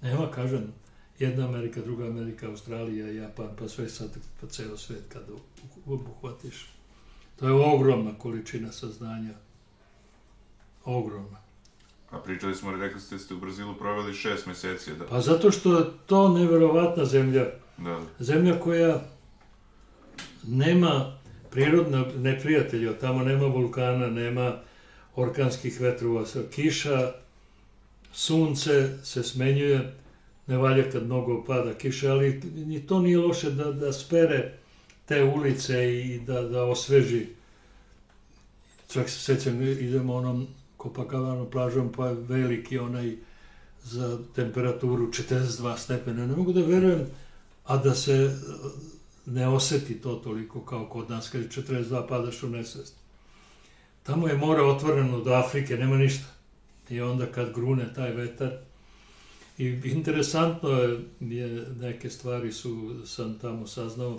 [0.00, 0.72] Nema, kažem,
[1.18, 5.32] jedna Amerika, druga Amerika, Australija, Japan, pa sve sad, pa ceo svet kada
[5.86, 6.66] obuhvatiš.
[7.36, 9.34] To je ogromna količina saznanja.
[10.84, 11.47] Ogromna.
[12.10, 15.78] A pričali smo, rekli ste, ste u Brazilu proveli šest meseci, da, Pa zato što
[15.78, 17.46] je to neverovatna zemlja.
[17.78, 19.04] da, Zemlja koja
[20.46, 21.18] nema
[21.50, 24.56] prirodna neprijatelja, tamo nema vulkana, nema
[25.16, 27.12] orkanskih vetrova, kiša,
[28.12, 29.94] sunce se smenjuje,
[30.46, 34.52] ne valja kad mnogo pada kiša, ali ni to nije loše da, da spere
[35.06, 37.26] te ulice i da, da osveži.
[38.92, 40.46] Čak se sećam, idemo onom
[40.82, 43.16] Copacabana plažom, pa veliki onaj
[43.82, 46.26] za temperaturu 42 stepena.
[46.26, 47.06] Ne mogu da verujem,
[47.64, 48.30] a da se e,
[49.26, 52.94] ne oseti to toliko kao kod nas, kad je 42 padaš u nesvest.
[54.02, 56.26] Tamo je more otvoreno do Afrike, nema ništa.
[56.90, 58.52] I onda kad grune taj vetar,
[59.58, 64.18] i interesantno je, je neke stvari su, sam tamo saznao,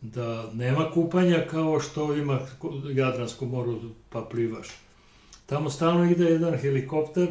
[0.00, 4.68] da nema kupanja kao što ima u Jadranskom moru pa plivaš.
[5.48, 7.28] Tamo stalno ide jedan helikopter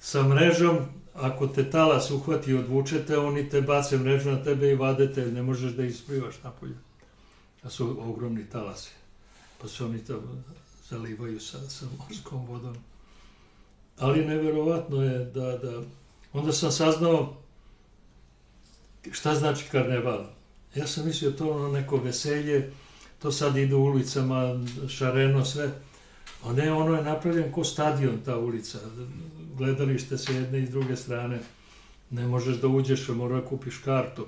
[0.00, 0.78] sa mrežom,
[1.14, 5.26] ako te talas uhvati i odvučete, oni te bace mrežu na tebe i vade te,
[5.26, 6.74] ne možeš da isplivaš napolje.
[7.62, 8.90] A su ogromni talasi.
[9.62, 10.42] Pa se oni tamo
[10.88, 12.76] zalivaju sa, sa morskom vodom.
[13.98, 15.82] Ali neverovatno je da, da...
[16.32, 17.36] Onda sam saznao
[19.12, 20.24] šta znači karneval.
[20.74, 22.72] Ja sam mislio to ono neko veselje,
[23.18, 25.70] to sad ide ulicama, šareno, sve.
[26.44, 28.78] A ne, ono je napravljen ko stadion, ta ulica.
[29.56, 31.40] Gledalište se jedne i s druge strane.
[32.10, 34.26] Ne možeš da uđeš, mora da kupiš kartu.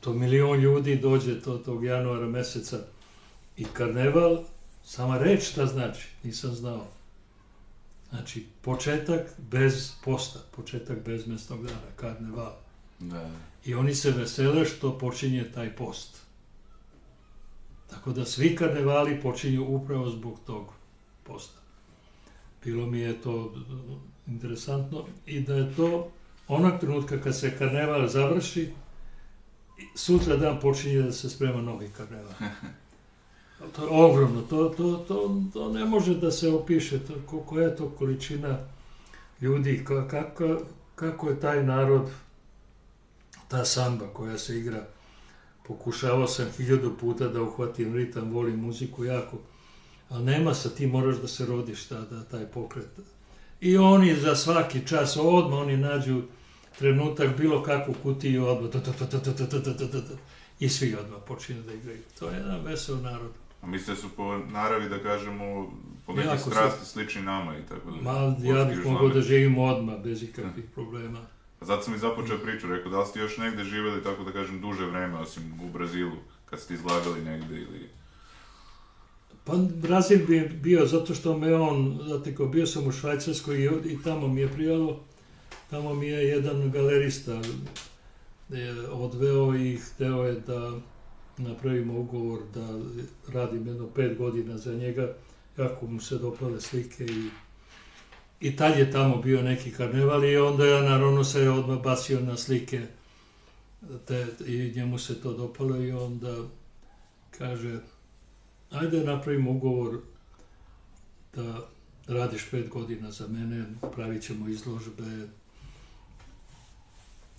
[0.00, 2.78] To milion ljudi dođe to, tog januara meseca.
[3.56, 4.44] I karneval,
[4.84, 6.86] sama reč šta znači, nisam znao.
[8.10, 12.52] Znači, početak bez posta, početak bez mesnog dana, karneval.
[12.98, 13.30] da.
[13.64, 16.22] I oni se vesele što počinje taj post.
[17.90, 20.81] Tako da svi karnevali počinju upravo zbog tog posta.
[22.64, 23.54] Bilo mi je to
[24.26, 26.10] interesantno i da je to
[26.48, 28.70] onog trenutka kad se karneval završi,
[29.94, 32.32] sutra dan počinje da se sprema novi karneval.
[33.76, 37.64] To je ogromno, to, to, to, to ne može da se opiše, to, ko- koja
[37.64, 38.58] je to količina
[39.40, 40.58] ljudi, ka- kako,
[40.94, 42.10] kako je taj narod
[43.48, 44.86] ta samba koja se igra,
[45.62, 49.36] pokušavao sam hiljadu puta da uhvatim ritam, volim muziku jako,
[50.12, 53.00] a nema sa ti moraš da se rodiš da, da taj pokret.
[53.60, 56.22] I oni za svaki čas odmah oni nađu
[56.78, 58.70] trenutak bilo kakvu kutiju odmah
[60.60, 61.98] i svi odmah počinu da igraju.
[62.18, 63.30] To je jedan vesel narod.
[63.62, 65.72] A mislite su po naravi, da kažemo,
[66.06, 67.96] po neki strasti slični nama i tako da...
[67.96, 71.18] Ma, ja bih mogao da živim odmah, bez ikakvih problema.
[71.60, 74.32] A zato sam i započeo priču, rekao, da li ste još negde živeli, tako da
[74.32, 76.16] kažem, duže vreme, osim u Brazilu,
[76.50, 77.88] kad ste izlagali negde ili...
[79.44, 84.02] Pa Brazil bi bio zato što me on zatekao, bio sam u Švajcarskoj i, i
[84.04, 85.00] tamo mi je prijalo,
[85.70, 87.42] tamo mi je jedan galerista
[88.48, 90.80] je odveo i hteo je da
[91.38, 92.80] napravimo ugovor da
[93.32, 95.14] radim jedno pet godina za njega,
[95.58, 97.30] jako mu se dopale slike i
[98.42, 102.36] i tad je tamo bio neki karneval i onda ja naravno se odmah bacio na
[102.36, 102.80] slike
[104.06, 106.36] te, i njemu se to dopalo i onda
[107.38, 107.78] kaže
[108.72, 110.00] ajde napravimo ugovor
[111.34, 111.68] da
[112.06, 115.28] radiš pet godina za mene, pravit ćemo izložbe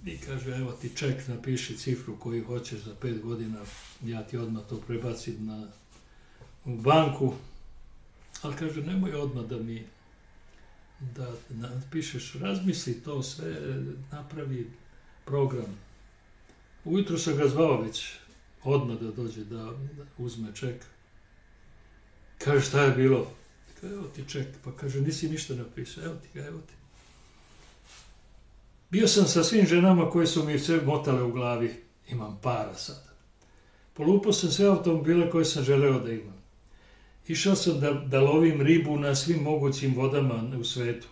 [0.05, 3.59] i kaže evo ti ček, napiši cifru koju hoćeš za pet godina,
[4.03, 5.67] ja ti odmah to prebacim na,
[6.65, 7.33] u banku,
[8.41, 9.85] ali kaže nemoj odmah da mi
[11.15, 13.55] da napišeš, razmisli to sve,
[14.11, 14.71] napravi
[15.25, 15.79] program.
[16.85, 18.13] Ujutro sam ga zvao već,
[18.63, 19.63] odmah da dođe da,
[19.97, 20.85] da uzme ček.
[22.43, 23.27] Kaže, šta je bilo?
[23.81, 24.47] Kaže, evo ti ček.
[24.63, 26.03] Pa kaže, nisi ništa napisao.
[26.03, 26.73] Evo ti ga, evo ti.
[28.89, 31.83] Bio sam sa svim ženama koje su mi sve motale u glavi.
[32.09, 33.03] Imam para sad.
[33.93, 36.43] Polupao sam sve automobile koje sam želeo da imam.
[37.27, 41.07] Išao sam da, da lovim ribu na svim mogućim vodama u svetu.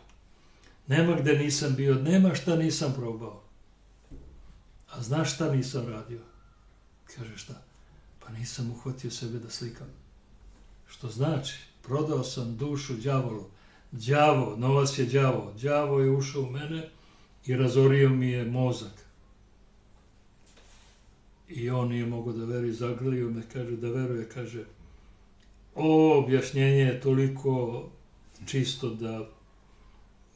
[0.88, 3.44] Nema gde nisam bio, nema šta nisam probao.
[4.90, 6.20] A znaš šta nisam radio?
[7.16, 7.62] Kaže šta?
[8.20, 9.88] Pa nisam uhvatio sebe da slikam.
[10.92, 11.54] Što znači?
[11.82, 13.46] Prodao sam dušu đavolu.
[13.92, 15.54] Đavo, novac je đavo.
[15.62, 16.90] Đavo je ušao u mene
[17.46, 19.06] i razorio mi je mozak.
[21.50, 24.64] I on nije mogao da veri, zagrlio me, kaže da veruje, kaže,
[25.76, 27.84] o, objašnjenje je toliko
[28.46, 29.28] čisto da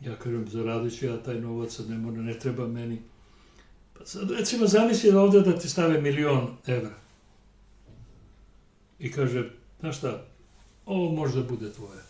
[0.01, 3.01] ja kažem, zaradit ću ja taj novac, ne, mora, ne treba meni.
[3.93, 6.95] Pa sad, recimo, zamisli ovde da ti stave milion evra.
[8.99, 10.25] I kaže, znaš šta,
[10.85, 12.01] ovo možda bude tvoje.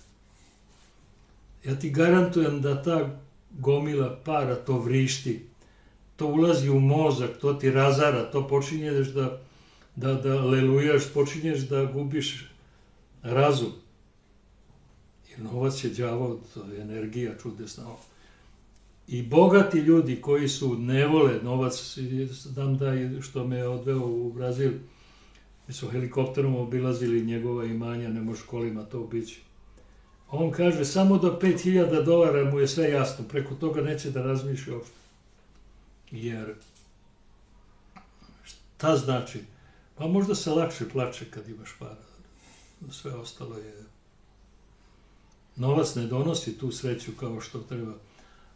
[1.63, 3.19] Ja ti garantujem da ta
[3.51, 5.45] gomila para to vrišti,
[6.15, 9.39] to ulazi u mozak, to ti razara, to počinješ da,
[9.95, 12.49] da, da lelujaš, počinješ da gubiš
[13.23, 13.71] razum.
[15.29, 17.83] Jer novac je đavo, to je energija čudesna.
[19.07, 21.97] I bogati ljudi koji su ne vole novac,
[22.29, 24.94] znam da je što me odveo u Brazil, mi
[25.73, 29.41] su helikopterom obilazili njegova imanja, ne može kolima to obići.
[30.31, 34.75] On kaže, samo do 5000 dolara mu je sve jasno, preko toga neće da razmišlja
[34.75, 34.95] uopšte.
[36.11, 36.53] Jer,
[38.43, 39.39] šta znači?
[39.95, 42.05] Pa možda se lakše plače kad imaš para
[42.91, 43.83] sve ostalo je...
[45.55, 47.93] Novac ne donosi tu sreću kao što treba.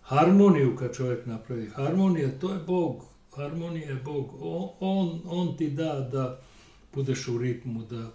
[0.01, 3.03] Harmoniju kad čovjek napravi, harmonija, to je Bog.
[3.35, 4.29] Harmonija je Bog.
[4.41, 6.41] On, on, on ti da da
[6.93, 8.11] budeš u ritmu, da,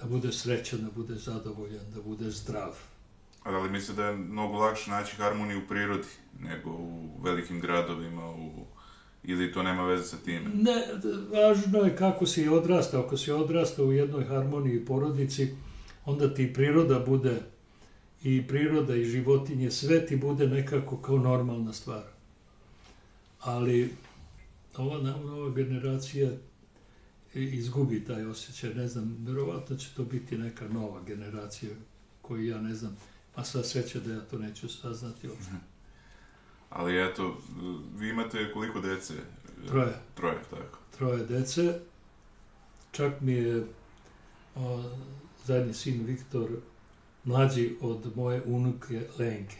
[0.00, 2.74] da budeš srećan, da budeš zadovoljan, da budeš zdrav.
[3.42, 6.08] A da li misle da je mnogo lakše naći harmoniju u prirodi
[6.40, 8.66] nego u velikim gradovima, u
[9.24, 10.50] ili to nema veze sa time?
[10.54, 10.82] Ne,
[11.32, 13.02] važno je kako si odrastao.
[13.02, 15.54] Ako si odrastao u jednoj harmoniji porodici,
[16.04, 17.42] onda ti priroda bude
[18.22, 22.02] i priroda i životinje, sve ti bude nekako kao normalna stvar.
[23.40, 23.90] Ali
[24.76, 26.30] ova nova generacija
[27.44, 31.70] izgubi taj osjećaj, ne znam, verovatno će to biti neka nova generacija
[32.22, 32.96] koju ja ne znam,
[33.34, 35.50] a sva sreća da ja to neću saznati uopšte.
[35.50, 35.56] Mhm.
[36.70, 37.38] Ali eto,
[37.96, 39.14] vi imate koliko dece?
[39.68, 39.94] Troje.
[40.14, 40.78] Troje, tako.
[40.98, 41.78] Troje dece.
[42.92, 43.66] Čak mi je
[44.54, 44.82] o,
[45.44, 46.50] zadnji sin Viktor
[47.24, 49.56] mlađi od moje unuke Lenke.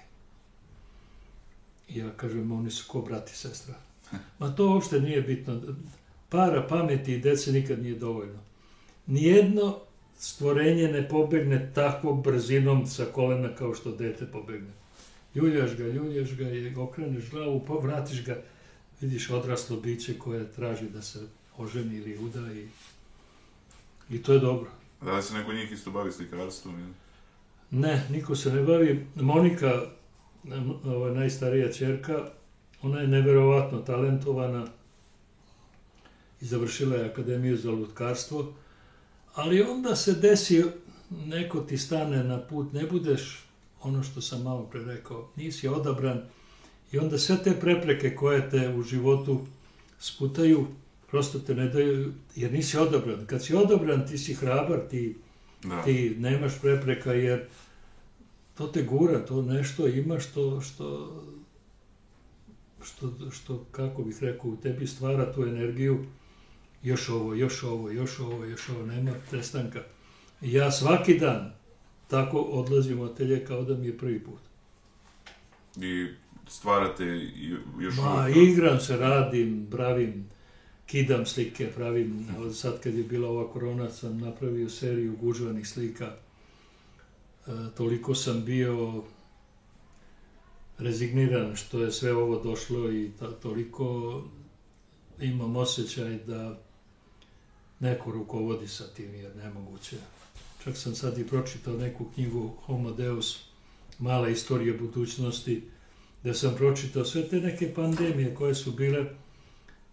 [1.89, 3.75] I ja kažem, oni su ko brat i sestra.
[4.39, 5.61] Ma to uopšte nije bitno.
[6.29, 8.39] Para, pameti i dece nikad nije dovoljno.
[9.07, 9.79] Nijedno
[10.19, 14.71] stvorenje ne pobegne tako brzinom sa kolena kao što dete pobegne
[15.37, 18.37] ljuljaš ga, ljuljaš ga i okreneš glavu, pa vratiš ga,
[19.01, 21.19] vidiš odraslo biće koje traži da se
[21.59, 22.67] oženi ili uda i,
[24.11, 24.71] i to je dobro.
[25.01, 26.81] Da li se neko njih isto bavi slikarstvom?
[26.81, 26.93] Ili?
[27.71, 29.07] Ne, niko se ne bavi.
[29.15, 29.83] Monika,
[30.85, 32.29] ova najstarija čerka,
[32.83, 34.67] ona je neverovatno talentovana
[36.41, 38.55] i završila je Akademiju za lutkarstvo,
[39.35, 40.65] ali onda se desi,
[41.11, 43.45] neko ti stane na put, ne budeš
[43.83, 46.23] ono što sam malo pre rekao, nisi odabran
[46.93, 49.47] i onda sve te prepreke koje te u životu
[49.99, 50.67] sputaju,
[51.11, 53.27] prosto te ne daju, jer nisi odabran.
[53.27, 55.17] Kad si odabran, ti si hrabar, ti,
[55.65, 55.83] da.
[55.83, 57.47] ti nemaš prepreka, jer
[58.55, 61.13] to te gura, to nešto ima što, što
[62.87, 66.05] što, što, kako bih rekao, u tebi stvara tu energiju,
[66.83, 69.83] još ovo, još ovo, još ovo, još ovo, nema prestanka.
[70.41, 71.53] Ja svaki dan
[72.09, 74.41] tako odlazim u atelje kao da mi je prvi put.
[75.77, 76.07] I
[76.49, 77.05] stvarate
[77.81, 80.29] još Ma, uvijek- igram se, radim, pravim,
[80.87, 86.15] kidam slike, pravim, ali sad kad je bila ova korona sam napravio seriju gužvanih slika.
[87.47, 89.03] E, toliko sam bio
[90.79, 94.23] rezigniran što je sve ovo došlo i ta, toliko
[95.21, 96.59] imam osjećaj da
[97.81, 99.97] neko rukovodi sa tim jer nemoguće.
[100.65, 103.45] Čak sam sad i pročitao neku knjigu Homo Deus,
[103.99, 105.69] mala istorija budućnosti,
[106.25, 109.05] da sam pročitao sve te neke pandemije koje su bile,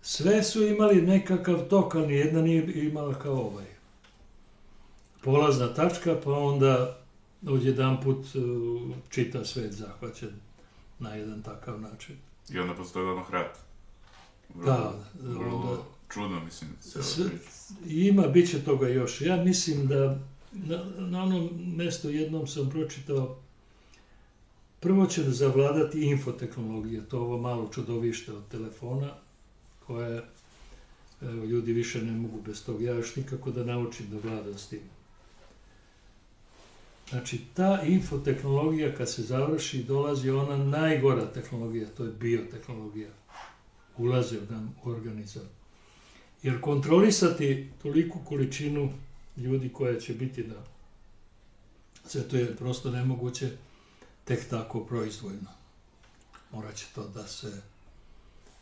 [0.02, 3.66] sve su imali nekakav tok, ali nijedna nije imala kao ovaj.
[5.24, 7.00] Polazna tačka, pa onda
[7.48, 8.26] odjedan put
[9.10, 10.32] čita svet zahvaćen
[11.00, 12.16] na jedan takav način.
[12.50, 13.58] I onda postoji odmah rat.
[14.66, 17.30] Da, onda- čudno, mislim, Sve-.
[17.88, 19.22] Ima, bit će toga još.
[19.22, 20.20] Ja mislim da
[20.52, 23.38] na, na onom mjestu jednom sam pročitao
[24.84, 29.12] prvo će zavladati infotehnologija, to ovo malo čudovište od telefona,
[29.88, 30.24] koje
[31.22, 32.84] evo, ljudi više ne mogu bez toga.
[32.84, 34.82] Ja još nikako da naučim da vladam s tim.
[37.10, 43.10] Znači, ta infotehnologija kad se završi, dolazi ona najgora tehnologija, to je biotehnologija.
[43.98, 45.44] Ulaze nam u organizam.
[46.44, 48.94] Jer kontrolisati toliku količinu
[49.38, 50.64] ljudi koja će biti da
[52.06, 53.52] sve to je prosto nemoguće
[54.24, 55.50] tek tako proizvoljno.
[56.52, 57.62] Morat će to da se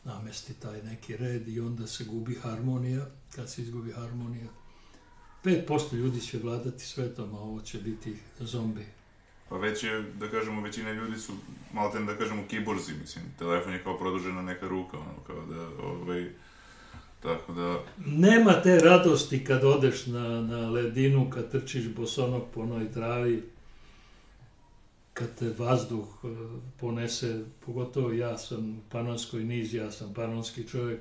[0.04, 3.06] namesti taj neki red i onda se gubi harmonija.
[3.36, 4.48] Kad se izgubi harmonija,
[5.44, 8.86] 5% ljudi će vladati svetom, a ovo će biti zombi.
[9.50, 11.34] Pa već je, da kažemo, većina ljudi su,
[11.74, 13.26] malo da kažemo, kiborzi, mislim.
[13.40, 16.30] Telefon je kao produžena neka ruka, ono, kao da, ovaj,
[17.24, 22.92] tako da, Nema te radosti kad odeš na, na ledinu, kad trčiš bosonog po onoj
[22.92, 23.44] travi,
[25.14, 26.28] kad te vazduh e,
[26.80, 31.00] ponese, pogotovo ja sam u Panonskoj nizi, ja sam panonski čovjek,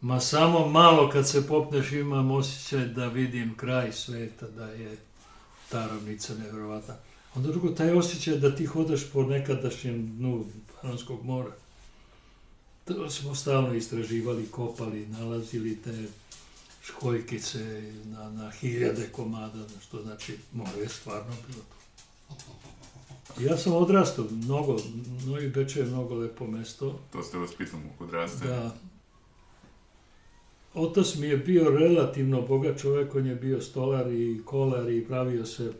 [0.00, 4.96] ma samo malo kad se popneš imam osjećaj da vidim kraj sveta, da je
[5.70, 6.94] ta ravnica nevjerovatna.
[7.34, 10.44] Onda drugo, taj osjećaj da ti hodaš po nekadašnjem dnu
[10.82, 11.50] Panonskog mora.
[12.96, 16.04] To smo stalno istraživali, kopali, nalazili te
[16.82, 21.80] školjkice na, na hiljade komada, što znači more je stvarno bilo to.
[23.42, 24.76] Ja sam odrastao, mnogo,
[25.26, 28.46] Novi Beč je mnogo lepo mesto, to ste vas pitam kod raste.
[28.46, 28.76] da
[30.74, 35.46] Otac mi je bio relativno bogat čovjek, on je bio stolar i kolar i pravio
[35.46, 35.72] se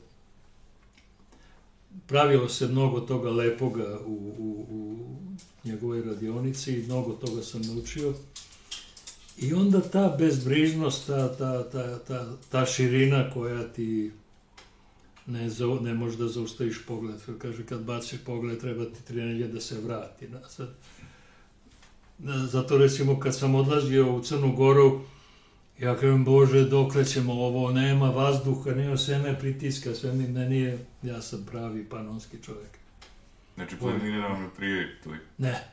[2.06, 4.96] pravilo se mnogo toga lepoga u, u, u
[5.64, 8.14] njegovoj radionici i mnogo toga sam naučio.
[9.38, 14.11] I onda ta bezbrižnost, ta, ta, ta, ta, ta širina koja ti
[15.26, 17.20] ne, zau- ne može da zaustaviš pogled.
[17.38, 20.68] Kaže, kad baciš pogled, treba ti tri nedelje da se vrati nazad.
[22.18, 25.00] Da, Zato recimo kad sam odlazio u Crnu Goru,
[25.80, 30.78] ja kažem, Bože, dokle ćemo ovo, nema vazduha, nema sve pritiska, sve mi ne nije,
[31.02, 32.79] ja sam pravi panonski čovjek.
[33.55, 35.24] Znači, planirano me prije toliko.
[35.38, 35.64] Ne,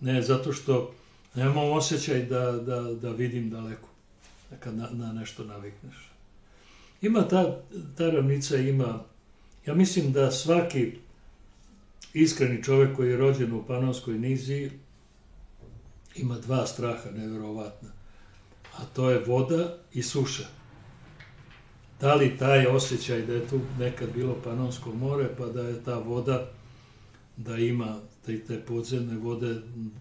[0.00, 0.94] ne, zato što
[1.34, 3.88] nemam osjećaj da, da, da vidim daleko,
[4.60, 6.10] kad na, na nešto navikneš.
[7.02, 7.60] Ima ta,
[7.96, 9.04] ta ravnica ima,
[9.66, 10.92] ja mislim da svaki
[12.14, 14.70] iskreni čovjek koji je rođen u Panonskoj nizi
[16.16, 17.88] ima dva straha nevjerovatna,
[18.76, 20.46] a to je voda i suša.
[22.00, 25.98] Da li taj osjećaj da je tu nekad bilo Panonsko more, pa da je ta
[25.98, 26.50] voda
[27.36, 29.60] da ima te, te podzemne vode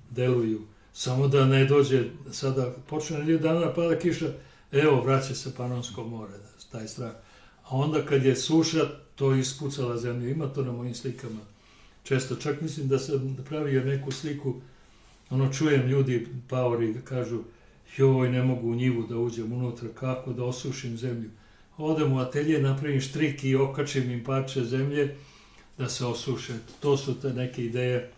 [0.10, 0.62] deluju.
[0.94, 4.32] Samo da ne dođe, sada počne nedelju dana pada kiša,
[4.72, 6.34] evo vraća se Panonsko more,
[6.72, 7.12] taj strah.
[7.64, 10.30] A onda kad je suša, to je ispucala zemlju.
[10.30, 11.40] Ima to na mojim slikama.
[12.04, 14.56] Često, čak mislim da sam pravio neku sliku,
[15.30, 17.40] ono čujem ljudi, paori, kažu,
[17.98, 21.30] joj, ne mogu u njivu da uđem unutra, kako da osušim zemlju.
[21.78, 25.16] Odem u atelje, napravim štrik i okačim im parče zemlje,
[25.78, 26.54] da se osuše.
[26.80, 28.12] To su te neke ideje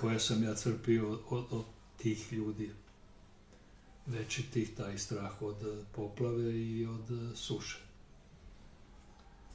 [0.00, 1.64] koje sam ja crpio od, od,
[1.96, 2.70] tih ljudi.
[4.06, 7.78] Veći tih taj strah od eh, poplave i od eh, suše.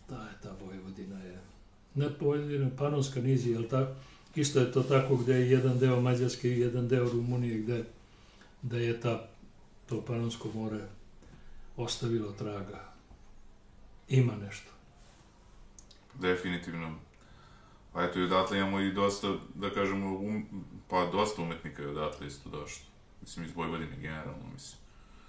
[0.10, 1.40] Da je ta Vojvodina je.
[1.96, 3.92] Ne Vojvodina, Panonska nizi, jel tako?
[4.36, 7.86] Isto je to tako gdje je jedan deo Mađarske i jedan deo Rumunije gdje,
[8.62, 9.30] gdje je ta,
[9.90, 10.80] to Panonsko more
[11.78, 12.94] ostavilo traga.
[14.10, 14.72] Ima nešto.
[16.14, 17.09] Definitivno.
[18.00, 20.46] A eto i odatle imamo i dosta, da kažemo, um,
[20.88, 22.86] pa dosta umetnika je odatle isto došlo.
[23.22, 24.80] Mislim, iz Vojvodine generalno, mislim.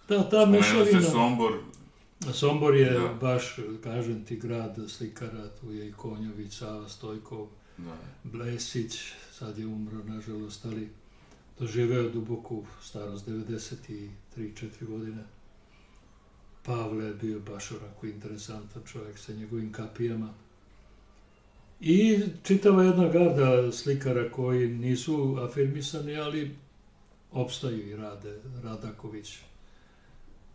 [0.09, 1.11] Da, ta Spomenuo ste mešavina...
[1.11, 1.53] Sombor,
[2.33, 3.15] Sombor je Da.
[3.21, 7.47] baš, kažem ti, grad slikara, tu je i Konjović, Sava Stojkov,
[7.79, 10.91] da, Blesić, sad je umro, nažalost, ali
[11.59, 14.11] doživeo duboku starost, 93-4
[14.81, 15.25] godine.
[16.63, 20.35] Pavle je bio baš onako interesantan čovjek sa njegovim kapijama.
[21.81, 26.57] I čitava jedna garda slikara koji nisu afirmisani, ali
[27.33, 28.39] opstaju i rade.
[28.63, 29.39] Radaković,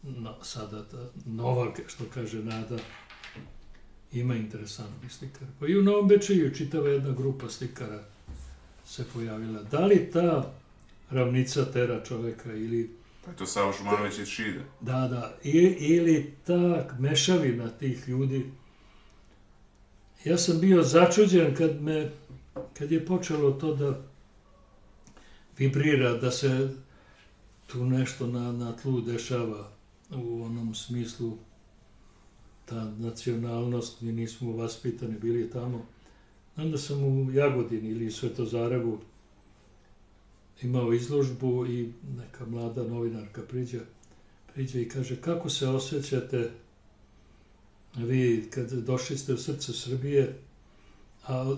[0.03, 2.77] no, sada ta, Novak, što kaže Nada,
[4.11, 5.51] ima interesantnih slikara.
[5.59, 8.03] Pa i u Novom Bečeju čitava jedna grupa slikara
[8.85, 9.63] se pojavila.
[9.63, 10.53] Da li ta
[11.11, 12.95] ravnica tera čoveka ili
[13.25, 14.59] pa je to Savo Šumanović iz Šide.
[14.81, 18.51] da, da, i, ili ta mešavina tih ljudi.
[20.25, 22.11] Ja sam bio začuđen kad me,
[22.77, 24.01] kad je počelo to da
[25.57, 26.69] vibrira, da se
[27.67, 29.71] tu nešto na, na tlu dešava
[30.11, 31.37] u onom smislu
[32.65, 35.85] ta nacionalnost, mi nismo vaspitani bili tamo.
[36.57, 38.99] Onda sam u Jagodini ili Svetozarevu
[40.61, 43.79] imao izložbu i neka mlada novinarka priđe,
[44.53, 46.51] priđe i kaže kako se osjećate
[47.95, 50.37] vi kad došli ste u srce Srbije,
[51.27, 51.55] a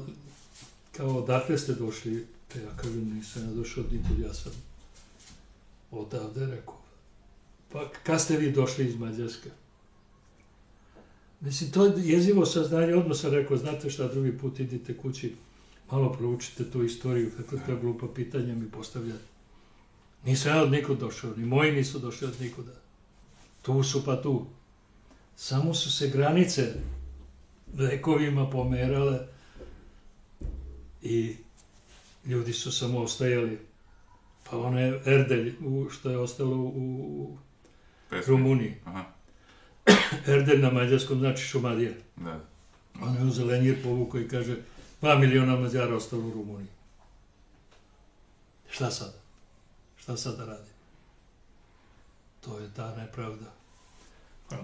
[0.92, 4.52] kao odakle ste došli, pa ja kažem nisam ja došao od nikud, ja sam
[5.92, 6.78] odavde rekao.
[7.72, 9.50] Pa kad ste vi došli iz Mađarske?
[11.42, 15.36] Mislim, to je jezivo saznanje, odmah sam rekao, znate šta, drugi put idite kući,
[15.92, 19.24] malo proučite tu istoriju, kako to glupa pitanja mi postavljate.
[20.26, 22.74] Nisam ja od nikud došao, ni moji nisu došli od nikuda.
[23.62, 24.46] Tu su pa tu.
[25.38, 26.74] Samo su se granice
[27.74, 29.20] vekovima pomerale
[31.02, 31.36] i
[32.26, 33.60] ljudi su samo ostajali.
[34.50, 37.38] Pa one Erdelj, u, što je ostalo u
[38.10, 38.32] Pesmi.
[38.32, 38.76] Rumuniji.
[38.86, 39.04] Aha,
[40.34, 41.92] Erdelj na mađarskom znači Šumadija.
[42.16, 42.40] da.
[43.02, 44.56] On je uzeo lenjir povukao i kaže,
[45.02, 46.68] dva miliona Mađara ostalo u Rumuniji.
[48.70, 49.14] Šta sad?
[49.98, 50.70] Šta sad da radi?
[52.42, 53.54] To je ta nepravda.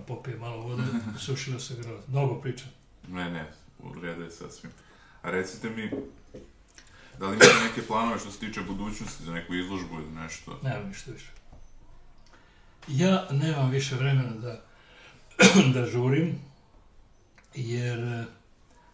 [0.08, 0.84] Popije malo vode,
[1.26, 2.00] sušila se grla.
[2.08, 2.68] Mnogo pričam.
[3.08, 4.72] Ne, ne, u redu je sasvim.
[5.22, 5.92] A recite mi,
[7.20, 10.60] da li imate neke planove što se tiče budućnosti za neku izložbu ili nešto?
[10.64, 11.32] Nemam ništa više.
[12.88, 14.62] Ja nemam više vremena da,
[15.74, 16.40] da žurim,
[17.56, 18.26] jer e,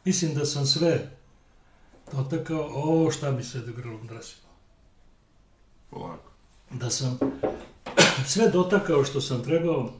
[0.06, 1.12] mislim da sam sve
[2.12, 4.50] dotakao, o šta mi se do grlom drasilo.
[5.90, 6.32] Polako.
[6.72, 7.20] Da sam
[8.34, 9.94] sve dotakao što sam trebao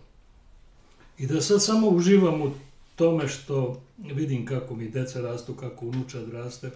[1.20, 2.52] i da sad samo uživam u
[2.96, 6.72] tome što vidim kako mi deca rastu, kako unučad raste,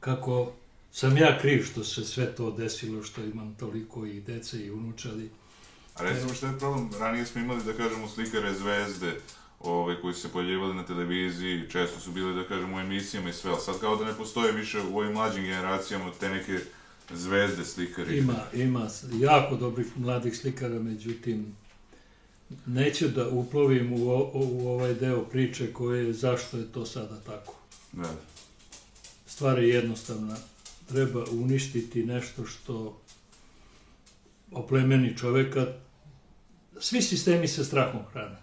[0.00, 0.52] kako
[0.92, 5.30] sam ja kriv što se sve to desilo, što imam toliko i dece i unučadi.
[5.94, 9.20] A recimo što je problem, ranije smo imali, da kažemo, slikare zvezde,
[9.60, 13.32] ove, koji su se pojavljivali na televiziji, često su bili, da kažemo, u emisijama i
[13.32, 16.58] sve, ali sad kao da ne postoje više u ovim mlađim generacijama te neke
[17.14, 18.18] zvezde slikari.
[18.18, 18.88] Ima, ima
[19.18, 21.56] jako dobrih mladih slikara, međutim,
[22.66, 27.20] neću da uplovim u, o- u ovaj deo priče koje je zašto je to sada
[27.20, 27.54] tako.
[27.92, 28.10] Da,
[29.26, 30.36] Stvar je jednostavna.
[30.88, 33.00] Treba uništiti nešto što
[34.52, 35.66] oplemeni čoveka.
[36.80, 38.36] Svi sistemi se strahom hrane.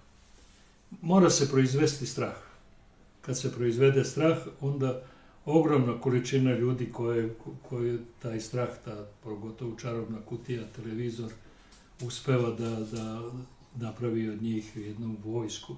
[1.02, 2.36] Mora se proizvesti strah.
[3.22, 5.02] Kad se proizvede strah, onda
[5.46, 7.36] ogromna količina ljudi koje,
[7.70, 11.32] koje taj strah, ta pogotovo čarobna kutija, televizor,
[12.02, 13.32] uspeva da, da
[13.80, 15.76] napravi od njih jednu vojsku.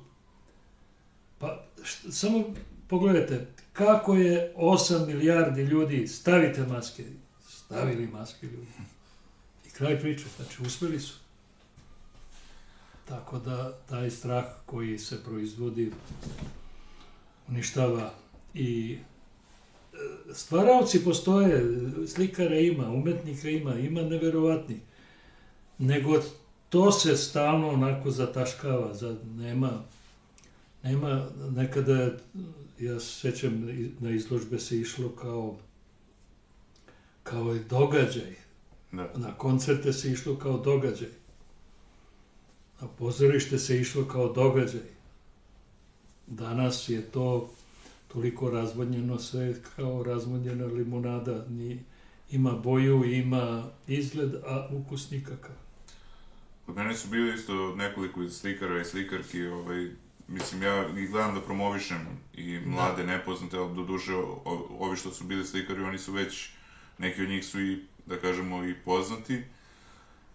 [1.39, 1.65] Pa
[2.09, 2.43] samo
[2.87, 7.03] pogledajte, kako je 8 milijardi ljudi, stavite maske,
[7.47, 8.67] stavili maske ljudi.
[9.67, 11.13] I kraj priče, znači uspeli su.
[13.05, 15.91] Tako da taj strah koji se proizvodi
[17.47, 18.13] uništava
[18.53, 18.97] i
[19.93, 19.97] e,
[20.33, 21.63] stvaraoci postoje,
[22.07, 24.77] slikara ima, umetnika ima, ima neverovatnih.
[25.77, 26.21] Nego
[26.69, 29.83] to se stalno onako zataškava, za, nema,
[30.83, 32.17] nema, nekada, je,
[32.79, 33.67] ja se sećam,
[33.99, 35.57] na izložbe se išlo kao,
[37.23, 38.35] kao i događaj,
[38.91, 39.11] da.
[39.15, 41.09] na koncerte se išlo kao događaj.
[42.81, 44.89] Na pozorište se išlo kao događaj.
[46.27, 47.49] Danas je to
[48.07, 51.45] toliko razvodnjeno sve kao razvodnjena limunada.
[51.49, 51.83] Ni,
[52.31, 55.55] ima boju, ima izgled, a ukus nikakav.
[56.69, 59.87] Kod mene su bili isto nekoliko slikara i slikarki, ovaj,
[60.27, 65.11] mislim, ja ih gledam da promovišem i mlade, nepoznate, ali do duše, o- ovi što
[65.11, 66.49] su bili slikari, oni su već,
[66.97, 69.43] neki od njih su i, da kažemo, i poznati.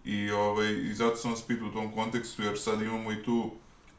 [0.05, 3.51] I, ovaj, i zato sam vas pitao u tom kontekstu, jer sad imamo i tu,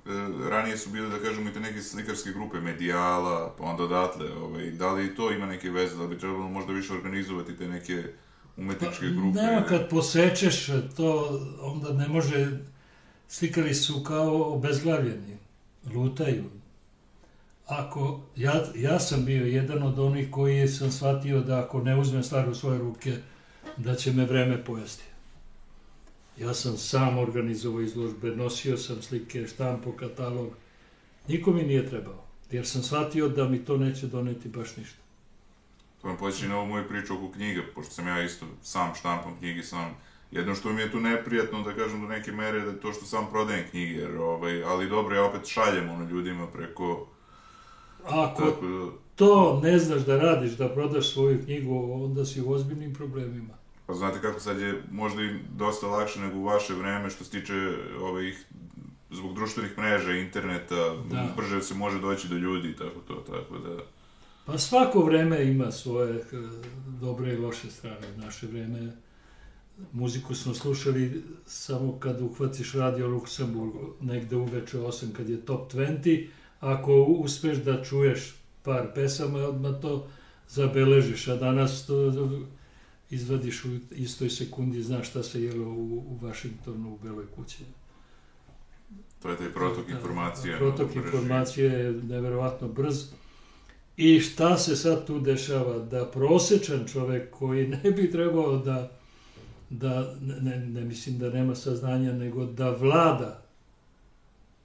[0.07, 0.11] e,
[0.51, 4.71] ranije su bile, da kažemo, i te neke slikarske grupe, Medijala, pa onda odatle, ovaj,
[4.71, 8.05] da li to ima neke veze, da bi trebalo možda više organizovati te neke
[8.57, 9.41] umetničke grupe?
[9.41, 12.59] Nema, kad posečeš to, onda ne može,
[13.29, 15.37] slikari su kao obezglavljeni,
[15.95, 16.45] lutaju.
[17.67, 22.23] Ako, ja, ja sam bio jedan od onih koji sam shvatio da ako ne uzmem
[22.23, 23.17] stvar u svoje ruke,
[23.77, 25.05] da će me vreme pojesti.
[26.41, 30.49] Ja sam sam organizovao izložbe, nosio sam slike, štampo, katalog.
[31.29, 35.06] Niko mi nije trebao, jer sam shvatio da mi to neće doneti baš ništa.
[36.03, 39.37] To me počinje na ovu moju priču oko knjiga, pošto sam ja isto sam štampam
[39.39, 39.97] knjige, sam
[40.31, 43.05] Jedno što mi je tu neprijatno, da kažem do neke mere, da je to što
[43.05, 47.07] sam prodajem knjige, jer, ovaj, ali dobro, ja opet šaljem ono ljudima preko...
[48.07, 52.51] Ako Tako da, to ne znaš da radiš, da prodaš svoju knjigu, onda si u
[52.51, 53.55] ozbiljnim problemima.
[53.87, 57.31] pa znate kako sad je možda i dosta lakše nego u vaše vreme što se
[57.31, 58.47] tiče ovih
[59.11, 61.33] zbog društvenih mreža, interneta, Da.
[61.37, 63.96] brže se može doći do ljudi tako to, tako da...
[64.47, 66.23] Pa svako vreme ima svoje eh,
[67.01, 68.17] dobre i loše strane.
[68.17, 68.93] Naše vreme
[69.93, 76.29] muziku smo slušali samo kad uhvatiš radio Luksemburg negde uveče 8 kad je top 20.
[76.61, 80.09] Ako uspeš da čuješ par pesama, odmah to
[80.49, 82.13] zabeležiš, a danas to
[83.11, 87.65] izvadiš u istoj sekundi, znaš šta se jelo u, u Vašingtonu, u Beloj kući.
[89.23, 90.59] To je taj protok informacija.
[90.59, 93.05] Protok u informacije je neverovatno brz.
[93.97, 95.79] I šta se sad tu dešava?
[95.79, 98.91] Da prosečan čovek koji ne bi trebao da,
[99.71, 103.43] da ne, ne, mislim da nema saznanja, nego da vlada,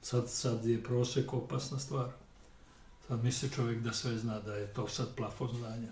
[0.01, 2.09] sad, sad je prosek opasna stvar.
[3.07, 5.91] Sad misli čovek da sve zna, da je to sad plafon znanja.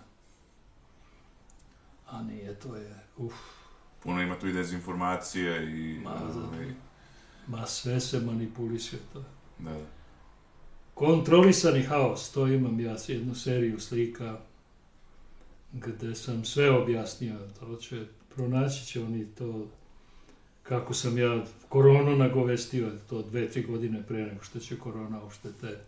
[2.10, 3.34] A nije, to je, uf,
[4.02, 6.00] Puno ima tu i dezinformacija i...
[6.04, 6.64] Ma, da.
[7.46, 9.24] ma sve se manipulisuje to.
[9.58, 9.99] da, da.
[11.00, 14.38] Kontrolisani haos, to imam ja jednu seriju slika
[15.72, 19.66] gde sam sve objasnio, to će, pronaći će oni to
[20.62, 25.48] kako sam ja koronu nagovestio, to dve, tri godine pre nego što će korona, uopšte
[25.60, 25.78] te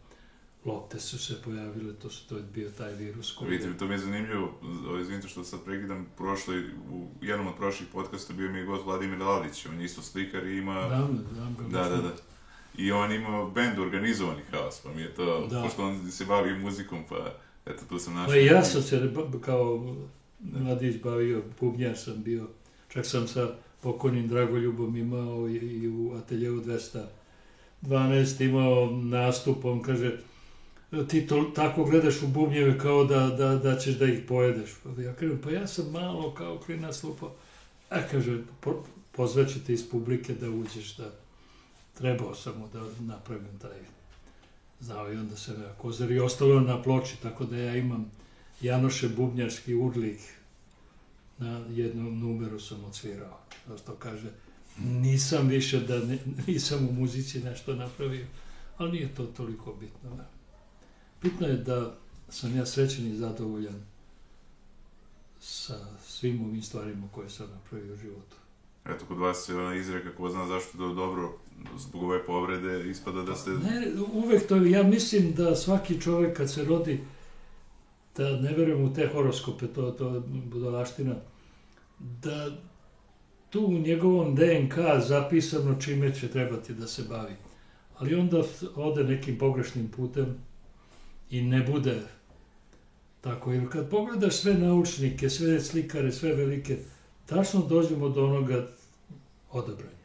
[0.65, 3.51] lopte su se pojavile, to, su, to je bio taj virus koji...
[3.51, 4.53] Vidite, to mi je zanimljivo,
[5.01, 9.19] izvinite što sad prekidam, prošli, u jednom od prošlih podcasta bio mi je gost Vladimir
[9.19, 10.89] Lalić, on je isto slikar i ima...
[10.89, 11.79] Znam, znam ga.
[11.79, 12.32] Da, da, da.
[12.79, 15.63] I on ima bend organizovani haos, pa mi je to, Da.
[15.63, 17.35] pošto on se bavi muzikom, pa
[17.67, 18.29] eto tu sam našao.
[18.29, 19.11] Pa ja sam se
[19.41, 19.95] kao
[20.41, 22.49] mladić bavio, bubnjar sam bio,
[22.89, 26.63] čak sam sa pokojnim Dragoljubom imao i, i u ateljevu
[27.83, 30.19] 212 imao nastup, on kaže,
[31.09, 34.71] ti to, tako gledaš u bubnjeve kao da, da, da ćeš da ih pojedeš.
[34.83, 37.33] Pa ja kažem, pa ja sam malo kao klinac lupao.
[37.91, 41.11] A kaže, po, pozvaću te iz publike da uđeš, da
[41.95, 43.79] trebao sam mu da napravim taj
[44.81, 48.11] znao onda sam ja kozar i ostalo na ploči, tako da ja imam
[48.61, 50.21] Janoše Bubnjarski urlik
[51.39, 53.39] na jednom numeru sam odsvirao.
[53.67, 54.31] Kao što kaže,
[54.79, 58.27] nisam više da ne, nisam u muzici nešto napravio,
[58.79, 60.17] ali nije to toliko bitno.
[60.17, 60.29] Da.
[61.23, 61.95] Bitno je da
[62.29, 63.83] sam ja srećen i zadovoljan
[65.41, 68.37] sa svim ovim stvarima koje sam napravio u životu.
[68.87, 71.33] Eto, kod vas je ona izreka, ko zna zašto to dobro,
[71.79, 73.51] zbog ove povrede, ispada da ste...
[73.51, 77.01] Ne, uvek to, ja mislim da svaki čovek kad se rodi,
[78.17, 81.15] da ne verujem u te horoskope, to, to je budalaština,
[81.99, 82.51] da
[83.51, 84.75] tu u njegovom DNK
[85.07, 87.35] zapisano čime će trebati da se bavi.
[87.99, 88.43] Ali onda
[88.75, 90.37] ode nekim pogrešnim putem
[91.31, 92.03] i ne bude
[93.21, 93.53] tako.
[93.53, 96.79] Jer kad pogledaš sve naučnike, sve slikare, sve velike,
[97.27, 98.69] tačno dođemo do onoga
[99.51, 100.03] odabranja.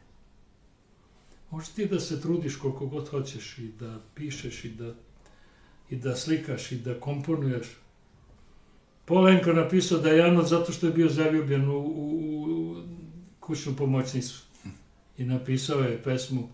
[1.50, 4.94] Možeš ti da se trudiš koliko god hoćeš i da pišeš i da,
[5.90, 7.66] i da slikaš i da komponuješ.
[9.04, 12.76] Polenko napisao da je Janot zato što je bio zaljubljen u, u, u
[13.40, 14.42] kućnu pomoćnicu.
[15.18, 16.48] I napisao je pesmu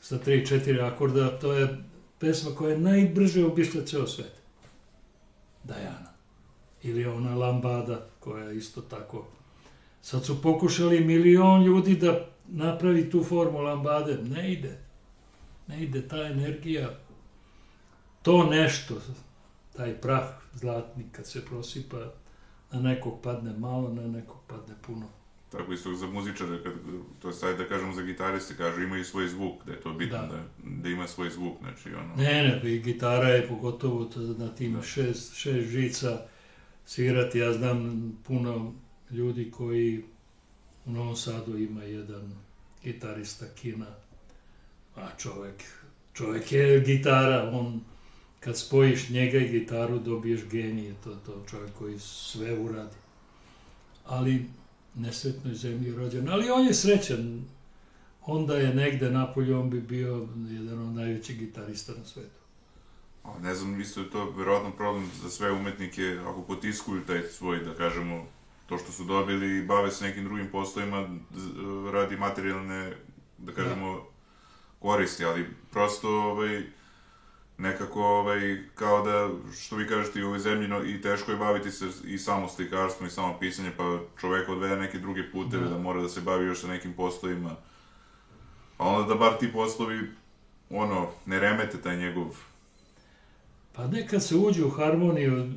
[0.00, 1.38] sa tri, četiri akorda.
[1.38, 1.84] To je
[2.18, 4.32] pesma koja je najbrže obišla ceo svet.
[5.64, 6.12] Dajana.
[6.82, 9.26] Ili ona Lambada koja je isto tako.
[10.02, 14.18] Sad su pokušali milion ljudi da napravi tu formu lambade.
[14.28, 14.78] Ne ide.
[15.66, 16.98] Ne ide ta energija.
[18.22, 19.00] To nešto,
[19.76, 21.96] taj prah zlatni kad se prosipa,
[22.72, 25.06] na nekog padne malo, na nekog padne puno.
[25.52, 26.72] Tako isto za muzičare, kad,
[27.22, 30.18] to je sad da kažemo za gitariste, kažu imaju svoj zvuk, da je to bitno,
[30.18, 30.26] Da.
[30.26, 30.42] da,
[30.82, 32.14] da ima svoj zvuk, znači ono...
[32.16, 34.82] Ne, ne, i gitara je pogotovo to na tim Da.
[34.82, 36.20] šest, šest žica
[36.86, 37.38] svirati.
[37.38, 38.72] Ja znam puno
[39.12, 40.04] ljudi koji
[40.86, 42.32] u Novom Sadu ima jedan
[42.84, 43.86] gitarista Kina,
[44.96, 45.64] a čovjek,
[46.14, 47.80] čovjek je gitara, on
[48.40, 52.96] kad spojiš njega i gitaru dobiješ genije, to, to čovjek koji sve uradi.
[54.06, 54.46] Ali
[54.94, 57.44] nesretnoj zemlji je rođen, ali on je srećan,
[58.26, 62.42] onda je negde napolju, on bi bio jedan od najvećih gitarista na svetu.
[63.24, 67.58] A, Ne znam, isto je to verovatno problem za sve umetnike, ako potiskuju taj svoj,
[67.58, 68.26] da kažemo,
[68.66, 71.08] to što su dobili i bave se nekim drugim poslovima
[71.92, 72.92] radi materijalne,
[73.38, 74.06] da kažemo,
[74.78, 76.62] koristi, ali prosto, ovaj,
[77.58, 81.36] nekako, ovaj, kao da, što vi kažete, i u ovoj zemlji, no, i teško je
[81.36, 85.68] baviti se i samo slikarstvom i samo pisanje, pa čovek odvede neke druge puteve, Da.
[85.70, 87.56] da mora da se bavi još sa nekim poslovima.
[88.78, 90.10] A onda da bar ti poslovi,
[90.70, 92.36] ono, ne remete taj njegov
[93.72, 95.52] Pa nekad se uđe u harmoniju,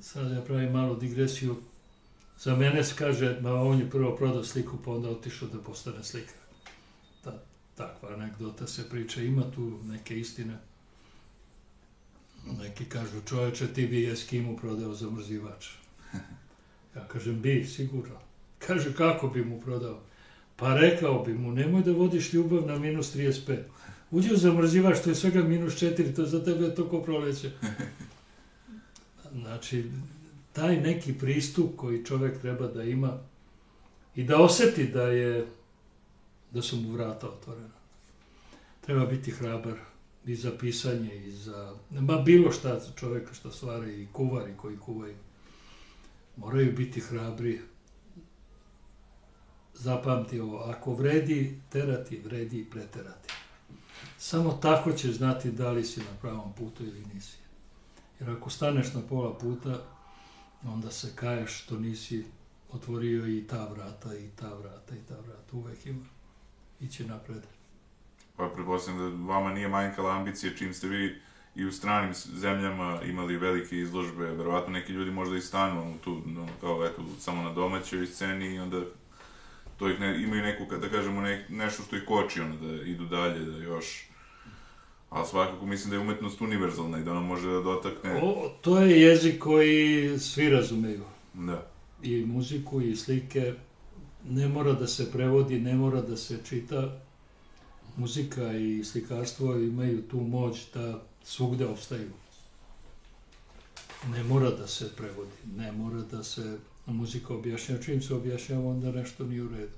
[0.00, 1.56] sad ja pravim malu digresiju,
[2.40, 6.04] za mene se kaže, ma on je prvo prodao sliku, pa onda otišao da postane
[6.04, 6.36] slikar.
[7.24, 7.42] Ta,
[7.74, 10.58] takva anegdota se priča, ima tu neke istine.
[12.58, 15.68] Neki kažu, čoveče, ti bi Eskimu prodao za mrzivač.
[16.96, 18.16] Ja kažem, bi, sigurno.
[18.58, 20.00] Kaže, kako bi mu prodao?
[20.56, 23.58] Pa rekao bi mu, nemoj da vodiš ljubav na minus 35.
[24.10, 27.50] Uđe u zamrzivač, to je svega minus 4, to je za tebe to ko proleće.
[29.32, 29.84] Znači,
[30.60, 33.18] taj neki pristup koji čovjek treba da ima
[34.14, 35.46] i da oseti da je,
[36.50, 37.80] da su mu vrata otvorena.
[38.80, 39.78] Treba biti hrabar
[40.26, 45.16] i za pisanje i za, ma bilo šta čovjeka što stvara i kuvari koji kuvaju.
[46.36, 47.60] Moraju biti hrabri.
[49.74, 53.34] Zapamti ovo, ako vredi terati, vredi i preterati.
[54.18, 57.38] Samo tako ćeš znati da li si na pravom putu ili nisi.
[58.20, 59.82] Jer ako staneš na pola puta,
[60.64, 62.24] onda se kaješ što nisi
[62.72, 65.56] otvorio i ta vrata, i ta vrata, i ta vrata.
[65.56, 66.06] Uvek ima.
[66.80, 67.42] Ići napred.
[68.36, 71.20] Pa pretpostavljam da vama nije manjkala ambicija čim ste vi
[71.54, 76.48] i u stranim zemljama imali velike izložbe, verovatno neki ljudi možda i stanu tu, no,
[76.60, 78.80] kao eto, samo na domaćoj sceni i onda
[79.78, 83.06] to ih ne, imaju neku, da kažemo, ne, nešto što ih koči, ono, da idu
[83.06, 84.09] dalje, da još...
[85.10, 88.20] Ali svakako mislim da je umetnost univerzalna i da ona može da dotakne...
[88.22, 91.04] O, to je jezik koji svi razumeju.
[91.34, 91.66] Da.
[92.02, 93.54] I muziku, i slike.
[94.28, 97.00] Ne mora da se prevodi, ne mora da se čita.
[97.96, 102.10] Muzika i slikarstvo imaju tu moć da svugde opstaju.
[104.08, 107.82] Ne mora da se prevodi, ne mora da se muzika objašnjava.
[107.82, 109.76] Čim se objašnjava, onda nešto nije u redu.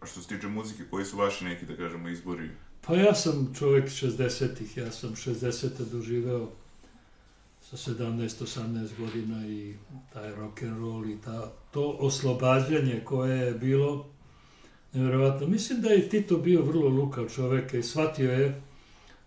[0.00, 2.50] A što se tiče muzike, koji su vaši neki, da kažemo, izbori?
[2.86, 5.68] Pa ja sam čovjek 60-ih, ja sam 60.
[5.92, 6.48] doživeo
[7.62, 9.74] sa 17-18 godina i
[10.12, 14.06] taj rock and roll i ta, to oslobađanje koje je bilo
[14.92, 15.46] nevjerovatno.
[15.46, 18.62] Mislim da je Tito bio vrlo lukav čovjek i shvatio je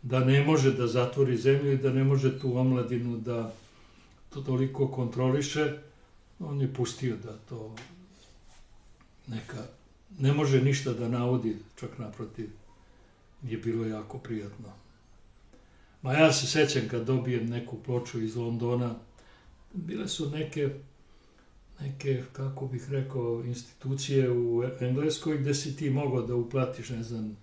[0.02, 3.54] da ne može da zatvori zemlju i da ne može tu omladinu da
[4.30, 5.78] to toliko kontroliše.
[6.40, 7.76] On je pustio da to
[9.28, 9.64] neka,
[10.20, 12.59] ne može ništa da navodi, čak naprotiv
[13.44, 14.74] je bilo jako prijatno.
[16.02, 18.96] Ma ja se sećam kad dobijem neku ploču iz Londona,
[19.74, 20.70] bile su neke,
[21.80, 27.38] neke, kako bih rekao, institucije u Engleskoj gde si ti mogao da uplatiš, ne znam,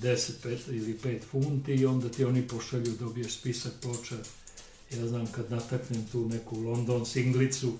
[0.00, 4.16] 10 5 ili 5 funti i onda ti oni pošalju, dobiješ spisak ploča.
[4.96, 7.72] Ja znam kad nataknem tu neku London singlicu,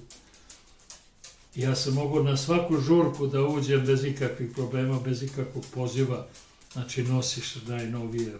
[1.54, 6.26] ja sam mogao na svaku žurku da uđem bez ikakvih problema, bez ikakvog poziva.
[6.72, 8.38] Znači nosiš najnovije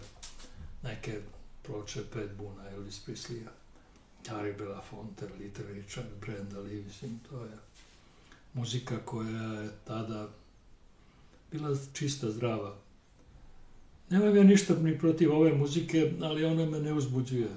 [0.83, 1.19] neke
[1.65, 3.49] ploče Pet Buna, Elvis Prisleya,
[4.25, 7.57] Harry Belafonte, Little Richard, Brenda Lee, mislim, to je
[8.53, 10.29] muzika koja je tada
[11.51, 12.75] bila čista, zdrava.
[14.09, 17.49] Nemam ja ništa ni protiv ove muzike, ali ona me ne uzbuđuje.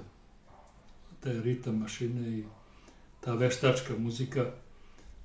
[1.23, 2.43] Te ritam mašine i
[3.19, 4.51] ta veštačka muzika.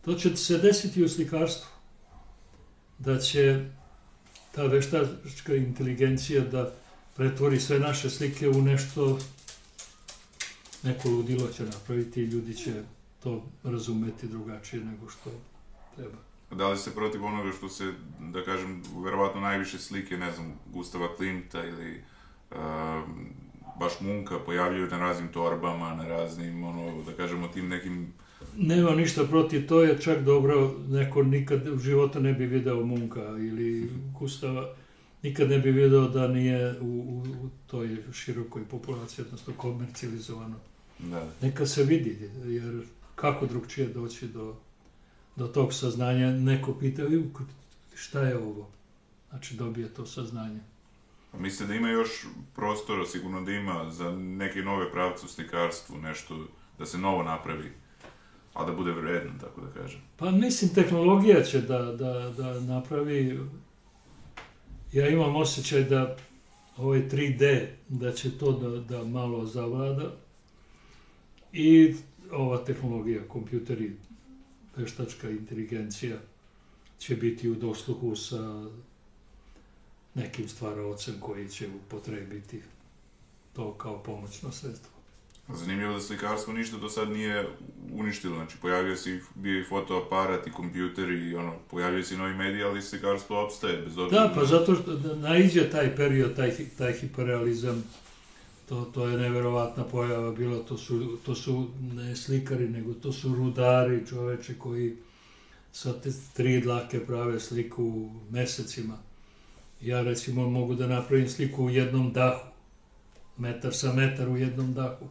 [0.05, 1.69] To će se desiti u slikarstvu.
[2.99, 3.71] Da će
[4.59, 6.73] ta veštačka inteligencija da
[7.17, 9.19] pretvori sve naše slike u nešto,
[10.83, 12.83] neko ludilo će napraviti i ljudi će
[13.23, 15.31] to razumeti drugačije nego što
[15.97, 16.17] treba.
[16.51, 21.17] Da li ste protiv onoga što se, da kažem, verovatno najviše slike, ne znam, Gustava
[21.17, 22.03] Klimta ili
[22.51, 22.57] uh,
[23.81, 28.13] baš Munka pojavljuju na raznim torbama, na raznim, ono, da kažemo, tim nekim...
[28.61, 33.23] Nema ništa protiv, to je čak dobro, neko nikad u životu ne bi video Munka
[33.23, 34.75] ili Gustava,
[35.23, 40.57] nikad ne bi vidio da nije u, u, u toj širokoj populaciji, odnosno komercijalizovano.
[40.99, 41.29] Da.
[41.43, 42.83] Neka se vidi, jer
[43.15, 44.57] kako drugčije doći do,
[45.37, 47.25] do tog saznanja, neko pita "Ju,
[47.95, 48.69] šta je ovo?
[49.31, 50.61] Znači dobije to saznanje.
[51.33, 55.99] A mislite da ima još prostora, sigurno da ima, za neke nove pravce u slikarstvu,
[55.99, 56.47] nešto
[56.79, 57.73] da se novo napravi,
[58.59, 60.01] a da bude vredno, tako da kažem.
[60.17, 63.41] Pa mislim, tehnologija će da, da, da napravi...
[64.93, 66.17] Ja imam osjećaj da
[66.77, 70.13] ovaj 3D, da će to da, da malo zavlada.
[71.53, 71.95] I
[72.33, 73.97] ova tehnologija, kompjuteri,
[74.77, 76.17] veštačka inteligencija
[76.99, 78.65] će biti u dosluhu sa
[80.15, 82.63] nekim stvaraocem koji će upotrebiti
[83.53, 84.98] to kao pomoćno sredstvo.
[85.55, 87.49] Zanimljivo da slikarstvo ništa do sad nije
[87.93, 92.19] uništilo, znači pojavio se i, bio i fotoaparat i kompjuter i ono, pojavio se i
[92.19, 94.23] novi mediji, ali slikarstvo opstaje bez obzira.
[94.23, 97.85] Da, pa zato što da naiđe taj period, taj, taj hiperrealizam,
[98.69, 103.35] to, to je neverovatna pojava bila, to su, to su ne slikari, nego to su
[103.35, 104.97] rudari, čoveče koji
[105.73, 108.99] sa te tri dlake prave sliku mesecima.
[109.81, 112.47] Ja recimo mogu da napravim sliku u jednom dahu,
[113.39, 115.09] metar sa metar u jednom dahu.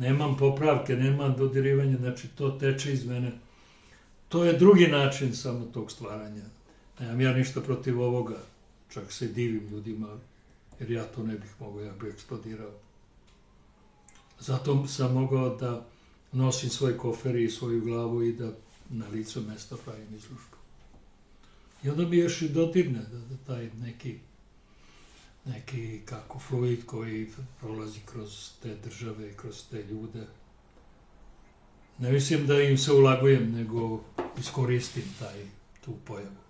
[0.00, 3.32] Nemam popravke, nemam dodirivanja, znači to teče iz mene.
[4.28, 6.44] To je drugi način samo tog stvaranja.
[7.00, 8.36] Nemam ja ništa protiv ovoga,
[8.88, 10.08] čak se divim ljudima,
[10.78, 12.70] jer ja to ne bih mogao, ja bih eksplodirao.
[14.38, 15.86] Zato sam mogao da
[16.32, 18.52] nosim svoj kofer i svoju glavu i da
[18.90, 20.56] na licu mesta pravim izložbu.
[21.84, 24.18] I onda mi još i dodirne da, da taj neki
[25.52, 27.28] neki kako fluid koji
[27.60, 30.26] prolazi kroz te države i kroz te ljude.
[31.98, 34.00] Ne mislim da im se ulagujem, nego
[34.38, 35.44] iskoristim taj,
[35.84, 36.40] tu pojavu.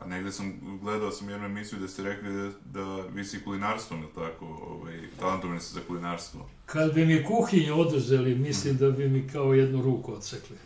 [0.00, 4.02] A negde sam, gledao sam jednu emisiju da ste rekli da, da vi si kulinarstvom,
[4.02, 6.48] ili tako, ovaj, talentovani ste za kulinarstvo.
[6.66, 10.56] Kad bi mi kuhinju oduzeli, mislim da bi mi kao jednu ruku odsekli.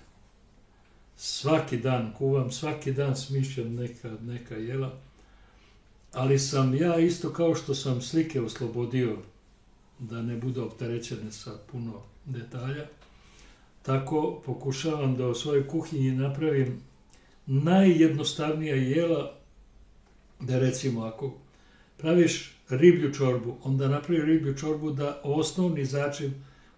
[1.16, 4.98] Svaki dan kuvam, svaki dan smišljam neka, neka jela,
[6.12, 9.16] ali sam ja isto kao što sam slike oslobodio
[9.98, 12.86] da ne budu opterećene sa puno detalja,
[13.82, 16.80] tako pokušavam da u svojoj kuhinji napravim
[17.46, 19.34] najjednostavnija jela,
[20.40, 21.34] da recimo ako
[21.96, 26.34] praviš riblju čorbu, onda napravi riblju čorbu da osnovni začin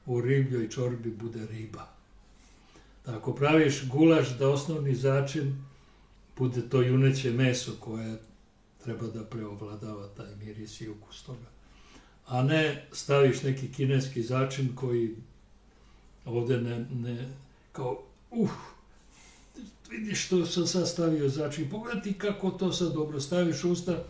[0.06, 1.88] u ribljoj čorbi bude riba.
[3.06, 5.64] Da ako praviš gulaš da osnovni začin
[6.38, 8.18] bude to juneće meso koje
[8.84, 11.46] treba da preovladava taj miris i ukus toga.
[12.26, 15.16] A ne staviš neki kineski začin koji
[16.24, 17.28] ovde ne, ne
[17.72, 18.50] kao, uh,
[19.90, 24.04] vidiš što sam sad stavio začin, pogledaj kako to sad dobro staviš usta,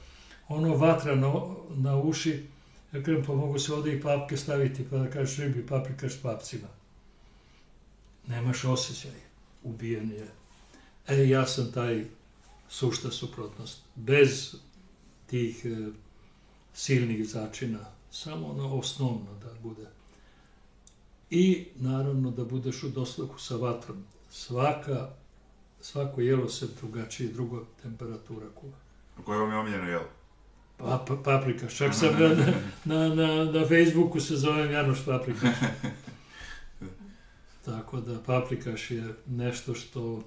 [0.48, 1.32] ono vatra na,
[1.70, 2.46] na uši,
[2.92, 6.22] ja kažem, pa mogu se ovde i papke staviti, pa da kažeš ribi paprika s
[6.22, 6.68] papcima.
[8.26, 9.20] Nemaš osjećaj,
[9.62, 10.26] ubijen je.
[11.08, 12.04] E, ja sam taj
[12.72, 13.82] sušta suprotnost.
[13.94, 14.54] Bez
[15.26, 15.90] tih e,
[16.74, 17.78] silnih začina,
[18.10, 19.86] samo ono osnovno da bude.
[21.30, 24.04] I naravno da budeš u dosluhu sa vatrom.
[24.30, 25.08] Svaka,
[25.80, 28.76] svako jelo se drugačije, druga temperatura kuva.
[29.18, 30.08] A koje vam je omiljeno jelo?
[30.76, 32.28] Pa, pa, paprikaš, čak sam na,
[32.84, 35.50] na, na, na Facebooku se zovem Janoš Paprikaš.
[37.64, 40.22] Tako da paprikaš je nešto što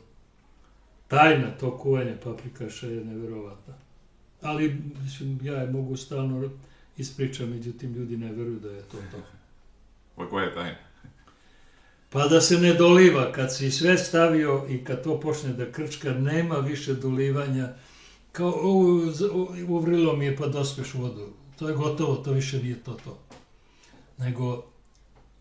[1.07, 3.73] tajna to kuvanja paprikaša je neverovatna.
[4.41, 6.49] Ali, mislim, ja je mogu stalno
[6.97, 9.17] ispričam, međutim, ljudi ne veruju da je to to.
[10.15, 10.77] Pa koja je tajna?
[12.09, 16.13] Pa da se ne doliva, kad si sve stavio i kad to počne da krčka,
[16.13, 17.73] nema više dolivanja,
[18.31, 19.01] kao u,
[19.67, 21.33] uvrilo mi je pa dospeš vodu.
[21.59, 23.19] To je gotovo, to više nije to to.
[24.17, 24.65] Nego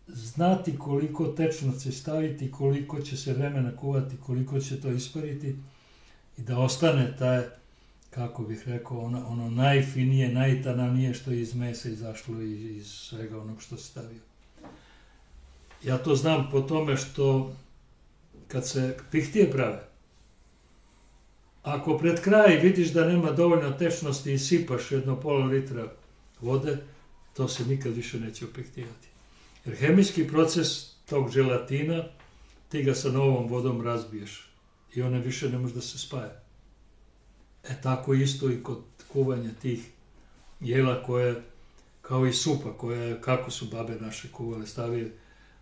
[0.07, 5.55] znati koliko tečnosti staviti, koliko će se vremena kuvati, koliko će to ispariti
[6.37, 7.43] i da ostane taj,
[8.09, 13.41] kako bih rekao, ono, ono najfinije, najtananije što je iz mesa izašlo i iz svega
[13.41, 14.21] onog što se stavio.
[15.83, 17.55] Ja to znam po tome što
[18.47, 19.87] kad se pihtije prave,
[21.63, 25.87] ako pred kraj vidiš da nema dovoljno tečnosti i sipaš jedno pola litra
[26.41, 26.77] vode,
[27.33, 29.14] to se nikad više neće upihtijati.
[29.65, 32.03] Jer hemijski proces tog želatina,
[32.69, 34.49] ti ga sa novom vodom razbiješ
[34.95, 36.41] i one više ne može da se spaja.
[37.63, 39.89] E tako isto i kod kuvanja tih
[40.59, 41.41] jela koje,
[42.01, 45.11] kao i supa, koja, kako su babe naše kuvale, stavije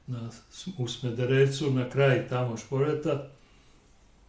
[0.08, 0.30] na,
[0.78, 3.30] u smederecu na kraj tamo šporeta,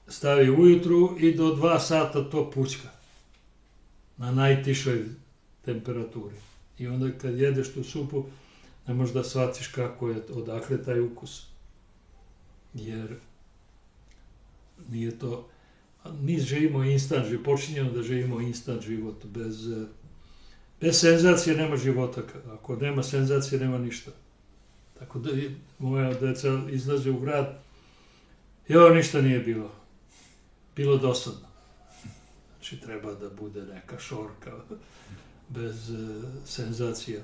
[0.09, 2.89] stavi ujutru i do dva sata to pućka.
[4.17, 5.05] na najtišoj
[5.65, 6.37] temperaturi.
[6.79, 8.25] I onda kad jedeš tu supu,
[8.87, 11.47] ne možeš da shvatiš kako je, odakle taj ukus.
[12.75, 13.17] Jer
[14.89, 15.49] nije to,
[16.21, 19.69] mi živimo instant život, počinjemo da živimo instant život, bez,
[20.81, 22.23] bez senzacije nema života,
[22.53, 24.11] ako nema senzacije nema ništa.
[24.99, 25.31] Tako da
[25.79, 27.59] moja deca izlaze u grad,
[28.69, 29.71] jo, ništa nije bilo.
[30.77, 31.49] Bilo dosadno.
[32.55, 34.53] Znači treba da bude neka šorka
[35.49, 37.21] bez uh, senzacija.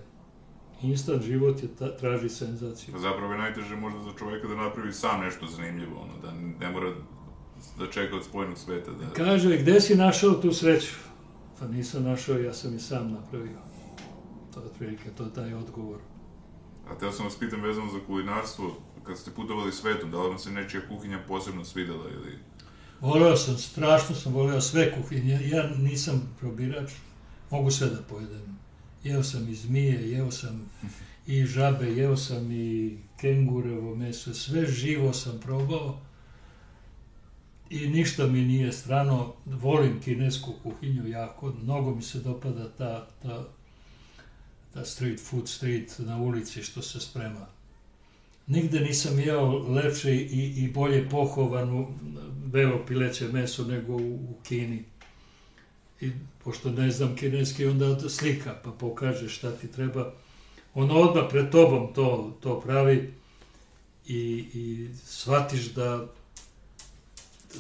[0.82, 2.98] Instant život je ta, traži senzaciju.
[2.98, 6.32] Zapravo je najteže možda za čoveka da napravi sam nešto zanimljivo, ono, da
[6.66, 6.94] ne mora
[7.78, 8.90] da čeka od spojenog sveta.
[8.90, 9.10] Da...
[9.12, 10.94] Kaže, gde si našao tu sreću?
[11.58, 13.58] Pa nisam našao, ja sam i sam napravio.
[14.54, 15.98] To je otprilike, to je taj odgovor.
[16.90, 20.38] A teo sam vas pitam vezano za kulinarstvo, kad ste putovali svetom, da li vam
[20.38, 22.38] se nečija kuhinja posebno svidela ili...
[23.00, 25.40] Voleo sam, strašno sam voleo sve kuhinje.
[25.42, 26.90] Ja nisam probirač,
[27.50, 28.59] mogu sve da pojedem.
[29.04, 30.70] Jeo sam i zmije, jeo sam
[31.26, 36.00] i žabe, jeo sam i kengurevo meso, sve živo sam probao
[37.70, 39.34] i ništa mi nije strano.
[39.46, 43.48] Volim kinesku kuhinju jako, mnogo mi se dopada ta, ta,
[44.74, 47.46] ta street food, street na ulici što se sprema.
[48.46, 51.88] Nigde nisam jeo lepše i, i bolje pohovanu
[52.44, 54.84] belo pileće meso nego u, u Kini.
[56.00, 56.10] I
[56.44, 60.12] pošto ne znam kineski, onda slika pa pokaže šta ti treba.
[60.74, 63.14] On odmah pred tobom to, to pravi
[64.06, 66.06] i, i shvatiš da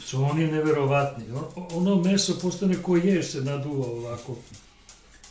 [0.00, 1.24] su oni neverovatni.
[1.70, 4.36] Ono meso postane ko ješ se naduva ovako.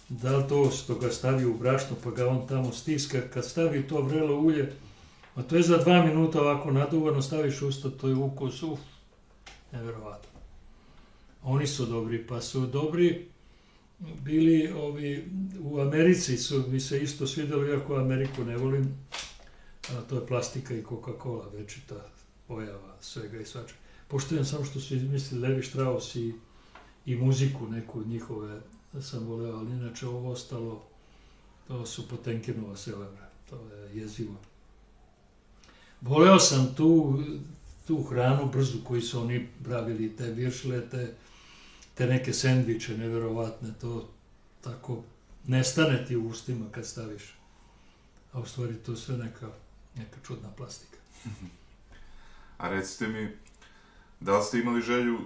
[0.09, 3.87] Da li to što ga stavi u brašno pa ga on tamo stiska, kad stavi
[3.87, 4.73] to vrelo ulje,
[5.35, 8.79] a to je za dva minuta ovako naduvano, staviš usta, to je ukus, uf,
[9.71, 10.28] neverovatno.
[11.43, 13.29] Oni su dobri, pa su dobri
[13.99, 18.97] bili ovi, u Americi su mi se isto svidjeli, iako Ameriku ne volim,
[19.89, 22.05] a to je plastika i Coca-Cola, večita
[22.47, 23.79] pojava svega i svačega.
[24.07, 26.33] Poštujem samo što su izmislili Levi Strauss i,
[27.05, 28.61] i muziku neku njihove
[29.01, 30.83] sam voleo, ali inače ovo ostalo,
[31.67, 34.35] to su Potenkinova selebra, to je jezivo.
[36.01, 37.23] Voleo sam tu,
[37.87, 40.89] tu hranu brzu koju su oni pravili, te viršle,
[41.99, 44.09] te, neke sendviče neverovatne, to
[44.61, 45.03] tako
[45.47, 47.35] nestane ti u ustima kad staviš.
[48.33, 49.47] A u stvari to sve neka,
[49.95, 50.97] neka čudna plastika.
[52.57, 53.29] A recite mi,
[54.19, 55.19] da li ste imali želju,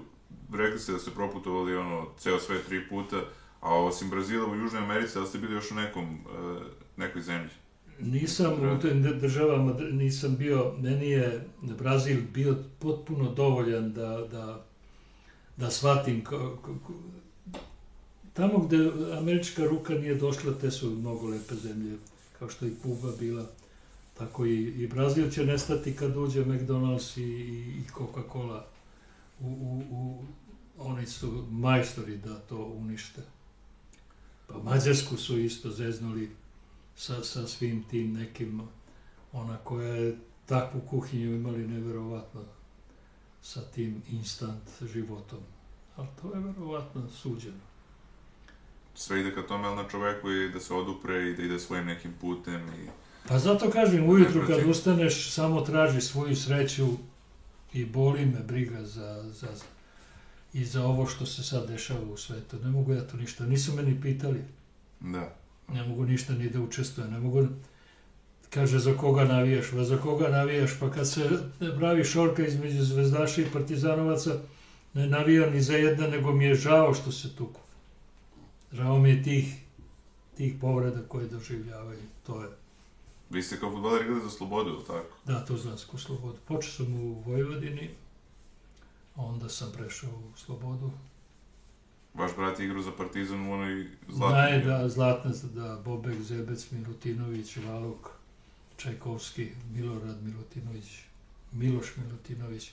[0.54, 3.22] rekli ste da ste proputovali ono, ceo sve tri puta,
[3.62, 6.62] a osim Brazila u Južnoj Americi, da ste bili još u nekom, uh,
[6.98, 7.50] nekoj zemlji?
[8.00, 14.66] Nisam u tim državama, nisam bio, meni je Brazil bio potpuno dovoljan da, da,
[15.58, 16.24] da shvatim
[18.34, 21.98] tamo gde američka ruka nije došla, te su mnogo lepe zemlje,
[22.40, 23.46] kao što i Kuba bila,
[24.18, 27.24] tako i, i Brazil će nestati kad uđe McDonald's i,
[27.80, 28.64] i Coca-Cola
[29.40, 30.24] u, u, u,
[30.78, 33.22] oni su majstori da to unište.
[34.48, 36.30] Pa Mađarsku su isto zeznuli
[36.96, 38.62] sa, sa svim tim nekim,
[39.32, 42.42] ona koja je takvu kuhinju imali neverovatno
[43.44, 45.40] sa tim instant životom.
[45.96, 47.60] Ali to je verovatno suđeno.
[48.96, 51.86] Sve ide ka tome, ali na čoveku je da se odupre i da ide svojim
[51.86, 52.88] nekim putem i...
[53.28, 56.88] Pa zato kažem, ujutru kad ustaneš, samo traži svoju sreću
[57.74, 59.48] i boli me briga za, za,
[60.54, 62.58] i za ovo što se sad dešava u svetu.
[62.64, 64.44] Ne mogu ja to ništa, nisu me ni pitali.
[65.00, 65.36] Da.
[65.68, 67.48] Ne mogu ništa ni da učestvujem, ne mogu...
[68.54, 69.72] Kaže, za koga navijaš?
[69.72, 70.80] Pa za koga navijaš?
[70.80, 71.30] Pa kad se
[71.78, 74.32] pravi šorka između zvezdaša i partizanovaca,
[74.94, 77.62] ne navijam ni za jedna, nego mi je žao što se tuku.
[78.72, 79.56] Žao mi je tih,
[80.38, 82.00] tih povreda koje doživljavaju.
[82.26, 82.50] To je
[83.30, 85.18] Vi ste kao futbaler igrali za Slobodu, tako?
[85.26, 86.38] Da, to znam za Slobodu.
[86.48, 87.90] Počeo sam u Vojvodini,
[89.16, 90.92] onda sam prešao u Slobodu.
[92.14, 94.42] Vaš brat je igrao za Partizan u onoj zlatnoj...
[94.42, 98.10] Naj, da, Zlatna, da, Bobek, Zebec, Milutinović, Valuk,
[98.84, 100.86] Čajkovski, Milorad Milutinović,
[101.52, 102.72] Miloš Milutinović.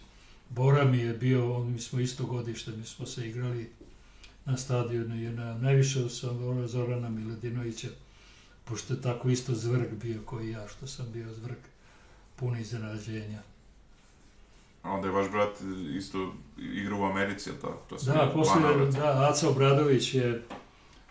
[0.48, 3.70] Bora mi je bio, on, mi smo isto godište, mi smo se igrali
[4.44, 7.88] na stadionu, jer na, najviše sam Zorana Miladinovića,
[8.64, 11.58] pošto je tako isto zvrg bio koji ja, što sam bio zvrg,
[12.36, 13.42] puno iznenađenja.
[14.82, 15.56] A onda je vaš brat
[15.96, 17.82] isto igrao u Americi, ali tako?
[17.88, 20.42] To da, posle, da, Aca Obradović je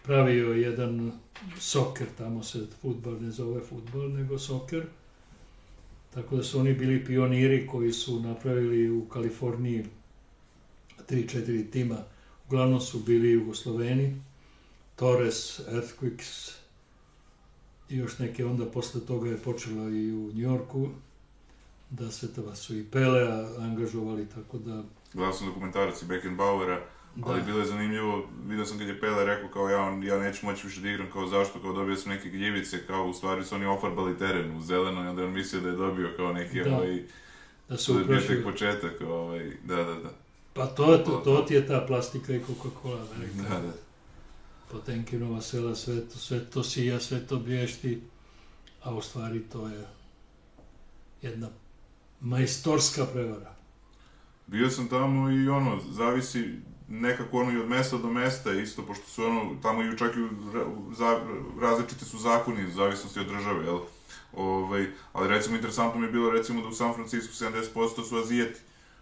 [0.09, 1.11] pravio jedan
[1.59, 4.85] soker, tamo se futbal ne zove futbal, nego soker.
[6.13, 9.85] Tako da su oni bili pioniri koji su napravili u Kaliforniji
[11.09, 11.97] 3-4 tima.
[12.47, 14.21] Uglavnom su bili Jugosloveni,
[14.95, 16.51] Torres, Earthquakes
[17.89, 20.89] i još neke, onda posle toga je počelo i u Njorku,
[21.89, 24.83] da se to su i Pelea angažovali, tako da...
[25.13, 26.81] Gledao sam dokumentarac i Beckenbauera,
[27.23, 27.45] ali Da.
[27.45, 30.67] bilo je zanimljivo, vidio sam kad je Pele rekao kao ja, on- ja neću moći
[30.67, 33.65] više da igram, kao zašto, kao dobio sam neke gljivice, kao u stvari su oni
[33.65, 36.75] ofarbali teren u zeleno i onda je on mislio da je dobio kao neki, Da.
[36.75, 37.03] ovaj,
[37.69, 38.35] da se to je bio uprašio.
[38.35, 40.09] tek početak, ovaj, da, da, da,
[40.53, 43.49] Pa to, je to, to ti je ta plastika i Coca-Cola, velika.
[43.49, 43.73] da, da.
[44.67, 48.01] Potemkinova sela, sve to, sve to sija, sve to blješti,
[48.83, 49.85] a u stvari to je
[51.21, 51.49] jedna
[52.21, 53.55] majstorska prevara.
[54.47, 56.53] Bio sam tamo i ono, zavisi
[56.89, 60.27] nekako ono i od mesta do mesta isto, pošto su ono, tamo i čak i
[60.95, 61.19] za,
[61.61, 63.79] različiti su zakoni u zavisnosti od države, jel?
[64.33, 68.59] Ovaj, ali recimo interesantno mi je bilo recimo da u San Francisco 70% su Azijeti.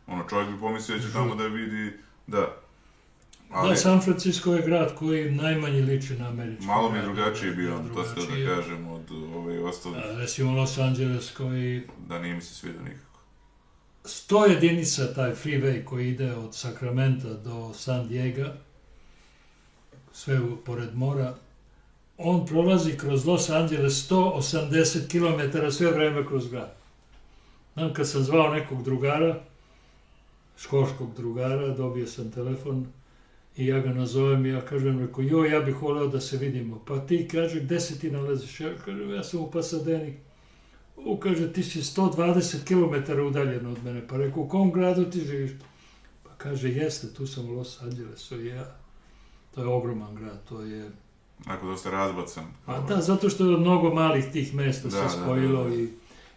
[0.07, 1.93] Ono, čovjek bi pomislio da će tamo da vidi,
[2.27, 2.57] da.
[3.49, 7.51] Ali, Da, San Francisco je grad koji najmanje liči na američki malo mi je drugačiji
[7.51, 12.35] bio, da, to ste da kažem, od ovaj, ostalih, Recimo Los Angeles koji da nije
[12.35, 13.06] mi se svidio nikako.
[14.07, 18.45] 100 jedinica taj freeway koji ide od Sacramento do San Diego,
[20.13, 21.35] sve u, pored mora,
[22.17, 26.73] on prolazi kroz Los Angeles 180 km sve vreme kroz grad.
[27.73, 29.39] Znam kad sam zvao nekog drugara,
[30.57, 32.87] školskog drugara, dobio sam telefon
[33.57, 36.83] i ja ga nazovem i ja kažem, rekao, joj, ja bih voleo da se vidimo.
[36.87, 38.59] Pa ti, kaže, gde se ti nalaziš?
[38.59, 40.17] Ja kažem, ja sam u Pasadeni.
[40.97, 44.07] U, kaže, ti si 120 km udaljen od mene.
[44.07, 45.51] Pa rekao, u kom gradu ti živiš?
[46.23, 48.75] Pa kaže, jeste, tu sam u Los Angelesu i ja.
[49.55, 50.91] To je ogroman grad, to je...
[51.45, 52.45] Onako dosta razbacan.
[52.65, 55.75] A da, zato što je mnogo malih tih mesta Da, se da, spojilo da, da.
[55.75, 55.89] i,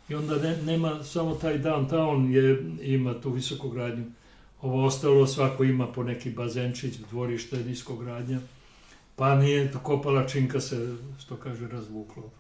[0.09, 4.05] i onda ne, nema samo taj downtown je, ima tu visokogradnju.
[4.63, 8.39] Ovo ostalo svako ima po neki bazenčić, dvorište, niskogradnja.
[9.17, 12.31] Pa nije, kopala činka se, što kaže, razvuklo.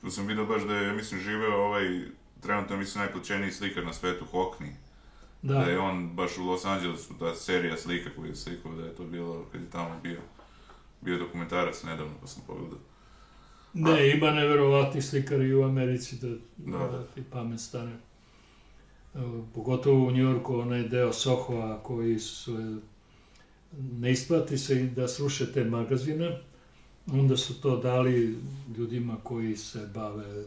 [0.00, 2.00] Tu sam vidio baš da je, mislim, živeo ovaj,
[2.40, 4.70] trenutno mislim najplaćeniji slikar na svetu, Hockney.
[5.42, 8.84] Da, Da je on baš u Los Angelesu, ta serija slika koju je slikao, da
[8.84, 10.20] je to bilo kad je tamo bio.
[11.00, 12.78] Bio je dokumentarac nedavno, pa sam pogledao.
[13.74, 17.04] ne, ima neverovatni slikari u Americi da, Da, da, da.
[17.06, 17.92] ti pamet stane.
[19.14, 19.18] E,
[19.54, 22.80] Pogotovo u Njorku, onaj deo Sohoa koji su,
[23.72, 26.38] ne isplati se da sruše te magazine,
[27.12, 28.38] onda su to dali
[28.76, 30.44] ljudima koji se bave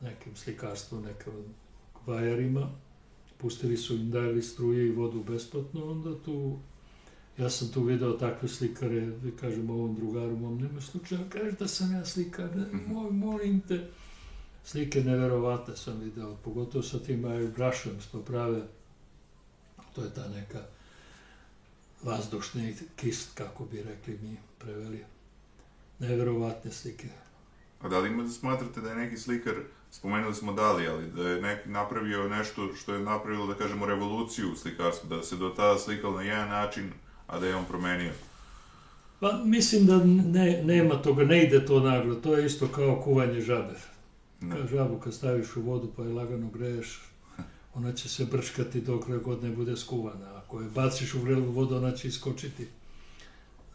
[0.00, 1.32] nekim slikarstvom, nekim
[2.06, 2.70] vajarima,
[3.38, 6.58] pustili su im, dali struje i vodu besplatno, onda tu,
[7.38, 11.68] ja sam tu video takve slikare, da kažem ovom drugaru, mom, nema slučaja, kažeš da
[11.68, 12.92] sam ja slikar, ne, Mhm.
[12.92, 13.88] moj, molim te.
[14.64, 18.62] Slike neverovatne sam video, pogotovo sa tim airbrushom što prave,
[19.94, 20.62] to je ta neka
[22.02, 25.04] vazdušni kist, kako bi rekli mi preveli.
[25.98, 27.08] Neverovatne slike.
[27.80, 29.54] A da li ima da smatrate da je neki slikar,
[29.90, 34.52] spomenuli smo Dali, ali da je neki napravio nešto što je napravilo, da kažemo, revoluciju
[34.52, 36.92] u slikarstvu, da se do tada slikalo na jedan način,
[37.26, 38.12] a da je on promenio.
[39.20, 43.40] Pa mislim da ne, nema toga, ne ide to naglo, to je isto kao kuvanje
[43.40, 43.74] žabe.
[44.40, 44.56] Da.
[44.56, 47.02] Kao žabu kad staviš u vodu pa je lagano greješ,
[47.74, 50.36] ona će se brčkati dokle god ne bude skuvana.
[50.36, 52.68] Ako je baciš u vrelu vodu, ona će iskočiti.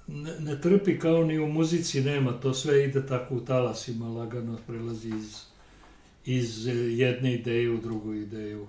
[0.07, 4.57] Ne, ne trpi kao ni u muzici, nema, to sve ide tako u talasima, lagano
[4.67, 5.41] prelazi iz,
[6.25, 8.67] iz eh, jedne ideje u drugu ideju.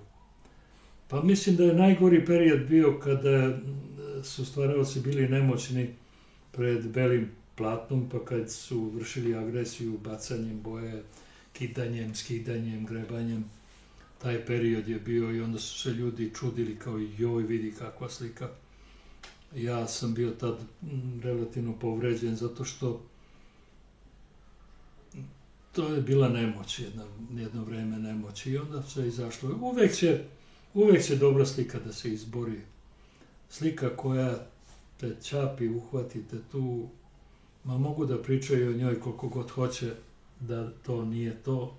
[1.09, 5.89] Pa mislim da je najgori period bio kada mm, su stvaraoci bili nemoćni
[6.53, 11.03] pred belim platnom, pa kad su vršili agresiju bacanjem boje,
[11.53, 13.45] kidanjem, skidanjem, grebanjem,
[14.19, 18.49] taj period je bio i onda su se ljudi čudili kao joj vidi kakva slika.
[19.57, 23.01] Ja sam bio tad mm, relativno povređen zato što
[25.73, 27.05] to je bila nemoć, jedno,
[27.37, 29.59] jedno vreme nemoć i onda se izašlo.
[29.61, 30.25] Uvek će,
[30.75, 32.61] uvek će dobra slika da se izbori.
[33.51, 34.47] Slika koja
[35.01, 36.89] te čapi, uhvatite tu,
[37.65, 39.95] ma mogu da pričaju o njoj koliko god hoće,
[40.41, 41.79] da to nije to,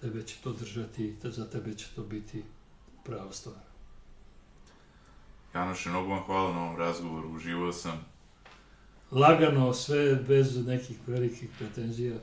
[0.00, 2.42] tebe će to držati za tebe će to biti
[3.04, 3.69] prava stvar.
[5.54, 8.04] Janoše, mnogo vam hvala na ovom razgovoru, uživao sam.
[9.10, 12.16] Lagano, sve bez nekih velikih pretenzija.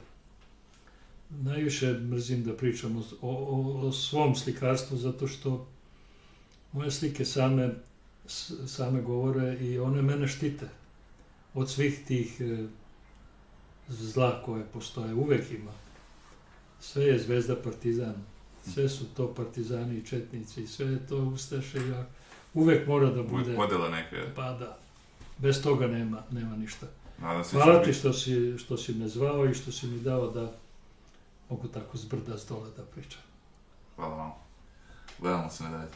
[1.29, 5.67] Najviše mrzim da pričam o, o, o svom slikarstvu zato što
[6.71, 7.73] moje slike same,
[8.67, 10.69] same govore i one mene štite
[11.53, 12.67] od svih tih e,
[13.87, 15.13] zla koje postoje.
[15.13, 15.71] Uvek ima.
[16.79, 18.15] Sve je zvezda partizan.
[18.73, 20.67] Sve su to partizani i četnici.
[20.67, 21.87] Sve je to ustaše.
[21.87, 22.07] Ja,
[22.57, 23.43] uvek mora da bude...
[23.43, 24.15] Uvijek podela neka.
[24.35, 24.77] Pa da,
[25.37, 26.87] bez toga nema, nema ništa.
[27.17, 29.99] Nadam se Hvala će ti što si, što si me zvao i što si mi
[29.99, 30.51] dao da
[31.49, 33.21] mogu tako zbrda s dole da pričam.
[33.95, 34.31] Hvala vam.
[35.19, 35.91] Gledamo se na dalje.